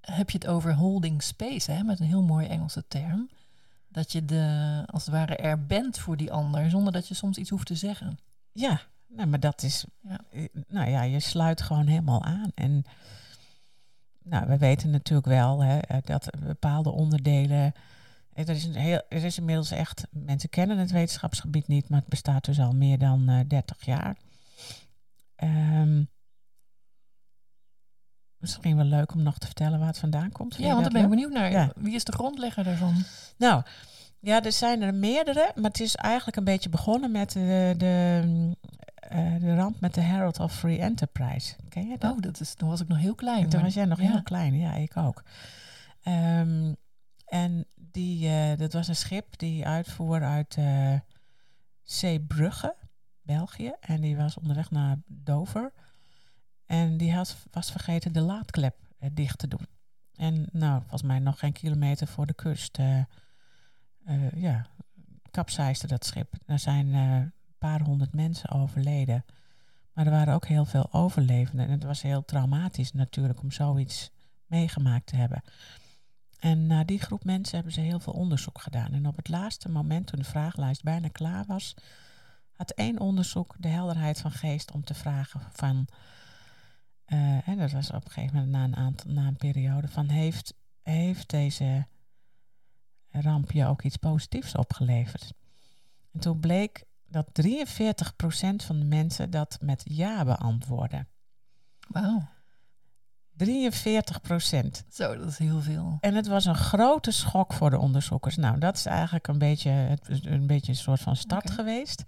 heb 0.02 0.30
je 0.30 0.38
het 0.38 0.48
over 0.48 0.74
holding 0.74 1.24
space, 1.24 1.72
hè, 1.72 1.84
met 1.84 2.00
een 2.00 2.06
heel 2.06 2.24
mooie 2.24 2.48
Engelse 2.48 2.88
term. 2.88 3.30
Dat 3.94 4.12
je 4.12 4.26
de, 4.26 4.84
als 4.86 5.06
het 5.06 5.14
ware 5.14 5.36
er 5.36 5.66
bent 5.66 6.00
voor 6.00 6.18
die 6.18 6.32
ander, 6.32 6.70
zonder 6.70 6.94
dat 6.94 7.08
je 7.08 7.14
soms 7.14 7.38
iets 7.38 7.50
hoeft 7.50 7.66
te 7.68 7.76
zeggen. 7.76 8.18
Ja, 8.52 8.82
nou, 9.08 9.28
maar 9.30 9.40
dat 9.40 9.64
is, 9.64 9.86
Ja. 10.02 10.20
eh, 10.32 10.46
nou 10.68 10.90
ja, 10.90 11.02
je 11.02 11.20
sluit 11.20 11.62
gewoon 11.62 11.88
helemaal 11.88 12.24
aan. 12.24 12.52
En 12.56 12.84
nou, 14.24 14.48
we 14.48 14.58
weten 14.58 14.90
natuurlijk 14.90 15.28
wel 15.28 15.64
hè, 15.64 15.78
eh, 15.80 15.98
dat 16.04 16.30
bepaalde 16.40 16.90
onderdelen. 16.92 17.74
eh, 18.34 18.48
Er 18.48 18.56
is, 18.56 18.64
een 18.64 18.76
heel, 18.76 19.02
er 19.10 19.24
is 19.24 19.38
inmiddels 19.38 19.72
echt, 19.72 20.08
mensen 20.12 20.50
kennen 20.50 20.78
het 20.78 20.92
wetenschapsgebied 20.92 21.68
niet, 21.68 21.90
maar 21.90 22.00
het 22.00 22.10
bestaat 22.10 22.46
dus 22.46 22.60
al 22.60 22.72
meer 22.72 22.98
dan 22.98 23.30
eh 23.30 23.40
30 23.48 23.86
jaar. 23.86 24.18
Ehm, 25.36 26.04
misschien 28.44 28.76
wel 28.76 28.86
leuk 28.86 29.14
om 29.14 29.24
nog 29.24 29.38
te 29.38 29.46
vertellen 29.46 29.80
waar 29.80 29.88
het 29.88 29.98
vandaan 29.98 30.32
komt. 30.32 30.56
Vind 30.56 30.68
Ja, 30.68 30.74
want 30.74 30.84
daar 30.84 30.94
ben 30.94 31.02
ik 31.04 31.08
leuk? 31.10 31.18
benieuwd 31.20 31.40
naar. 31.42 31.52
Ja. 31.52 31.72
Wie 31.76 31.94
is 31.96 32.04
de 32.04 32.12
grondlegger 32.12 32.64
daarvan? 32.64 33.04
Nou, 33.38 33.64
ja, 34.20 34.44
er 34.44 34.52
zijn 34.52 34.82
er 34.82 34.94
meerdere, 34.94 35.52
maar 35.56 35.64
het 35.70 35.80
is 35.80 35.96
eigenlijk 35.96 36.38
een 36.38 36.44
beetje 36.44 36.70
begonnen 36.70 37.12
met 37.12 37.32
de, 37.32 37.74
de, 37.78 38.22
eh, 38.96 39.36
de 39.40 39.56
ramp 39.56 39.80
met 39.80 39.94
de 39.94 40.02
Herald 40.02 40.40
of 40.40 40.56
Free 40.58 40.80
Enterprise. 40.80 41.56
Ken 41.70 41.88
je 41.88 41.98
dat? 41.98 42.12
Oh, 42.12 42.22
dat 42.22 42.40
is, 42.40 42.54
toen 42.54 42.70
was 42.70 42.82
ik 42.82 42.88
nog 42.88 42.98
heel 42.98 43.16
klein. 43.16 43.42
Toen 43.42 43.52
maar- 43.52 43.62
was 43.64 43.74
jij 43.74 43.86
nog 43.86 44.02
ja. 44.02 44.12
heel 44.12 44.24
klein, 44.24 44.58
ja, 44.58 44.74
ik 44.74 44.98
ook. 44.98 45.24
Ehm, 46.04 46.74
en 47.26 47.66
die, 47.76 48.28
eh, 48.30 48.58
dat 48.58 48.74
was 48.74 48.88
een 48.88 48.96
schip 48.96 49.38
die 49.38 49.68
uitvoer 49.68 50.24
uit 50.24 50.56
eh 50.58 50.94
Zeebrugge. 51.84 52.76
België 53.22 53.72
en 53.80 54.02
die 54.02 54.18
was 54.18 54.38
onderweg 54.38 54.72
naar 54.72 54.98
Dover. 55.06 55.72
En 56.74 56.98
die 56.98 57.14
had, 57.14 57.36
was 57.52 57.72
vergeten 57.72 58.14
de 58.14 58.22
laadklep 58.22 58.76
eh, 59.00 59.10
dicht 59.14 59.38
te 59.38 59.48
doen. 59.48 59.68
En 60.16 60.48
nou, 60.52 60.80
volgens 60.80 61.02
mij 61.02 61.20
nog 61.20 61.40
geen 61.40 61.54
kilometer 61.54 62.08
voor 62.08 62.26
de 62.26 62.34
kust, 62.34 62.78
uh, 62.78 64.32
ja, 64.36 64.66
kapseisde 65.32 65.88
dat 65.88 66.06
schip. 66.06 66.34
Er 66.46 66.60
zijn 66.60 66.94
een 66.94 67.34
paar 67.58 67.82
honderd 67.82 68.14
mensen 68.14 68.50
overleden. 68.50 69.26
Maar 69.94 70.06
er 70.06 70.12
waren 70.12 70.34
ook 70.34 70.46
heel 70.46 70.66
veel 70.66 70.94
overlevenden. 70.94 71.66
En 71.66 71.72
het 71.72 71.84
was 71.84 72.02
heel 72.02 72.26
traumatisch 72.26 72.94
natuurlijk 72.94 73.42
om 73.42 73.52
zoiets 73.52 74.12
meegemaakt 74.46 75.06
te 75.06 75.16
hebben. 75.16 75.42
En 76.40 76.68
naar 76.68 76.86
die 76.86 77.00
groep 77.00 77.24
mensen 77.24 77.56
hebben 77.56 77.74
ze 77.74 77.82
heel 77.82 78.00
veel 78.00 78.14
onderzoek 78.14 78.62
gedaan. 78.62 78.94
En 78.94 79.08
op 79.08 79.16
het 79.16 79.30
laatste 79.30 79.70
moment, 79.70 80.08
toen 80.08 80.20
de 80.20 80.26
vragenlijst 80.26 80.84
bijna 80.84 81.08
klaar 81.08 81.46
was, 81.46 81.76
had 82.52 82.72
één 82.72 83.00
onderzoek 83.00 83.56
de 83.58 83.68
helderheid 83.68 84.20
van 84.20 84.32
geest 84.32 84.72
om 84.72 84.84
te 84.84 84.94
vragen 84.94 85.42
van, 85.52 85.88
uh, 87.14 87.48
en 87.48 87.58
dat 87.58 87.72
was 87.72 87.92
op 87.92 88.06
een 88.06 88.12
gegeven 88.12 88.36
moment 88.36 88.52
na 88.52 88.64
een, 88.64 88.76
aantal, 88.76 89.12
na 89.12 89.28
een 89.28 89.36
periode, 89.36 89.88
van 89.88 90.10
heeft, 90.10 90.54
heeft 90.82 91.30
deze 91.30 91.88
ramp 93.10 93.52
je 93.52 93.66
ook 93.66 93.84
iets 93.84 93.98
positiefs 93.98 94.56
opgeleverd? 94.56 95.34
En 96.12 96.20
toen 96.20 96.40
bleek 96.40 96.84
dat 97.08 97.28
43% 97.42 97.46
van 98.56 98.80
de 98.80 98.86
mensen 98.86 99.30
dat 99.30 99.58
met 99.62 99.82
ja 99.86 100.24
beantwoorden. 100.26 101.08
Wauw. 101.88 102.28
43 103.36 104.22
procent. 104.22 104.84
Zo, 104.90 105.18
dat 105.18 105.28
is 105.28 105.38
heel 105.38 105.62
veel. 105.62 105.98
En 106.00 106.16
het 106.16 106.28
was 106.28 106.46
een 106.46 106.56
grote 106.56 107.12
schok 107.12 107.54
voor 107.54 107.70
de 107.70 107.78
onderzoekers. 107.78 108.36
Nou, 108.36 108.60
dat 108.60 108.76
is 108.76 108.86
eigenlijk 108.86 109.28
een 109.28 109.38
beetje, 109.38 109.98
een, 110.24 110.48
beetje 110.48 110.72
een 110.72 110.78
soort 110.78 111.00
van 111.00 111.16
start 111.16 111.52
geweest. 111.52 112.04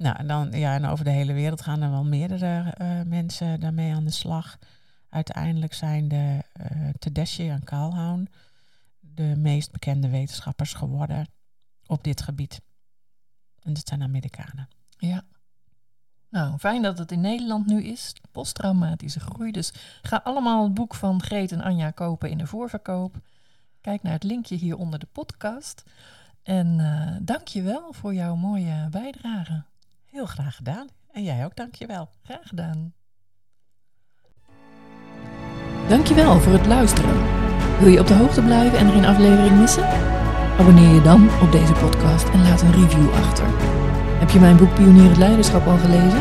Nou, 0.00 0.16
en 0.16 0.26
dan, 0.26 0.50
ja, 0.50 0.74
en 0.74 0.84
over 0.84 1.04
de 1.04 1.10
hele 1.10 1.32
wereld 1.32 1.60
gaan 1.60 1.82
er 1.82 1.90
wel 1.90 2.04
meerdere 2.04 2.74
uh, 2.80 3.02
mensen 3.06 3.60
daarmee 3.60 3.94
aan 3.94 4.04
de 4.04 4.10
slag. 4.10 4.58
Uiteindelijk 5.08 5.74
zijn 5.74 6.08
de 6.08 6.44
uh, 6.60 6.88
Tedeschi 6.98 7.48
en 7.48 7.64
Kalhoun 7.64 8.28
de 9.00 9.34
meest 9.36 9.72
bekende 9.72 10.08
wetenschappers 10.08 10.72
geworden 10.72 11.26
op 11.86 12.04
dit 12.04 12.22
gebied. 12.22 12.60
En 13.62 13.72
dat 13.72 13.88
zijn 13.88 14.02
Amerikanen. 14.02 14.68
Ja. 14.98 15.24
Nou, 16.30 16.58
fijn 16.58 16.82
dat 16.82 16.98
het 16.98 17.12
in 17.12 17.20
Nederland 17.20 17.66
nu 17.66 17.82
is. 17.82 18.12
Posttraumatische 18.30 19.20
groei. 19.20 19.52
Dus 19.52 19.72
ga 20.02 20.20
allemaal 20.24 20.64
het 20.64 20.74
boek 20.74 20.94
van 20.94 21.22
Greet 21.22 21.52
en 21.52 21.60
Anja 21.60 21.90
kopen 21.90 22.30
in 22.30 22.38
de 22.38 22.46
voorverkoop. 22.46 23.20
Kijk 23.80 24.02
naar 24.02 24.12
het 24.12 24.24
linkje 24.24 24.56
hier 24.56 24.76
onder 24.76 24.98
de 24.98 25.08
podcast. 25.12 25.82
En 26.42 26.78
uh, 26.78 27.16
dank 27.22 27.48
je 27.48 27.62
wel 27.62 27.92
voor 27.92 28.14
jouw 28.14 28.36
mooie 28.36 28.88
bijdrage. 28.90 29.64
Heel 30.10 30.26
graag 30.26 30.56
gedaan. 30.56 30.86
En 31.12 31.22
jij 31.22 31.44
ook, 31.44 31.56
dank 31.56 31.74
je 31.74 31.86
wel. 31.86 32.10
Graag 32.22 32.48
gedaan. 32.48 32.92
Dankjewel 35.88 36.40
voor 36.40 36.52
het 36.52 36.66
luisteren. 36.66 37.16
Wil 37.78 37.88
je 37.88 38.00
op 38.00 38.06
de 38.06 38.14
hoogte 38.14 38.42
blijven 38.42 38.78
en 38.78 38.90
geen 38.90 39.04
aflevering 39.04 39.58
missen? 39.58 39.88
Abonneer 40.58 40.94
je 40.94 41.02
dan 41.02 41.28
op 41.42 41.52
deze 41.52 41.72
podcast 41.72 42.28
en 42.28 42.42
laat 42.42 42.62
een 42.62 42.72
review 42.72 43.12
achter. 43.12 43.44
Heb 44.18 44.30
je 44.30 44.38
mijn 44.38 44.56
boek 44.56 44.74
Pionier 44.74 45.08
het 45.08 45.18
Leiderschap 45.18 45.66
al 45.66 45.78
gelezen? 45.78 46.20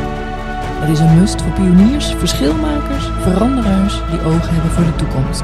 Het 0.80 0.90
is 0.90 1.00
een 1.00 1.20
must 1.20 1.42
voor 1.42 1.52
pioniers, 1.52 2.14
verschilmakers, 2.14 3.06
veranderaars 3.06 3.94
die 4.10 4.22
oog 4.22 4.50
hebben 4.50 4.72
voor 4.72 4.86
de 4.86 4.96
toekomst. 4.96 5.44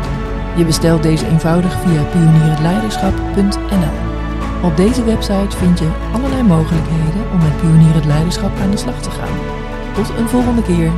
Je 0.57 0.65
bestelt 0.65 1.03
deze 1.03 1.27
eenvoudig 1.27 1.81
via 1.81 2.03
pionierhetleiderschap.nl. 2.03 4.14
Op 4.65 4.77
deze 4.77 5.03
website 5.03 5.57
vind 5.57 5.79
je 5.79 6.09
allerlei 6.13 6.43
mogelijkheden 6.43 7.31
om 7.31 7.37
met 7.37 7.57
Pionier 7.57 7.93
het 7.93 8.05
Leiderschap 8.05 8.57
aan 8.57 8.71
de 8.71 8.77
slag 8.77 9.01
te 9.01 9.11
gaan. 9.11 9.37
Tot 9.93 10.09
een 10.17 10.27
volgende 10.27 10.61
keer. 10.61 10.91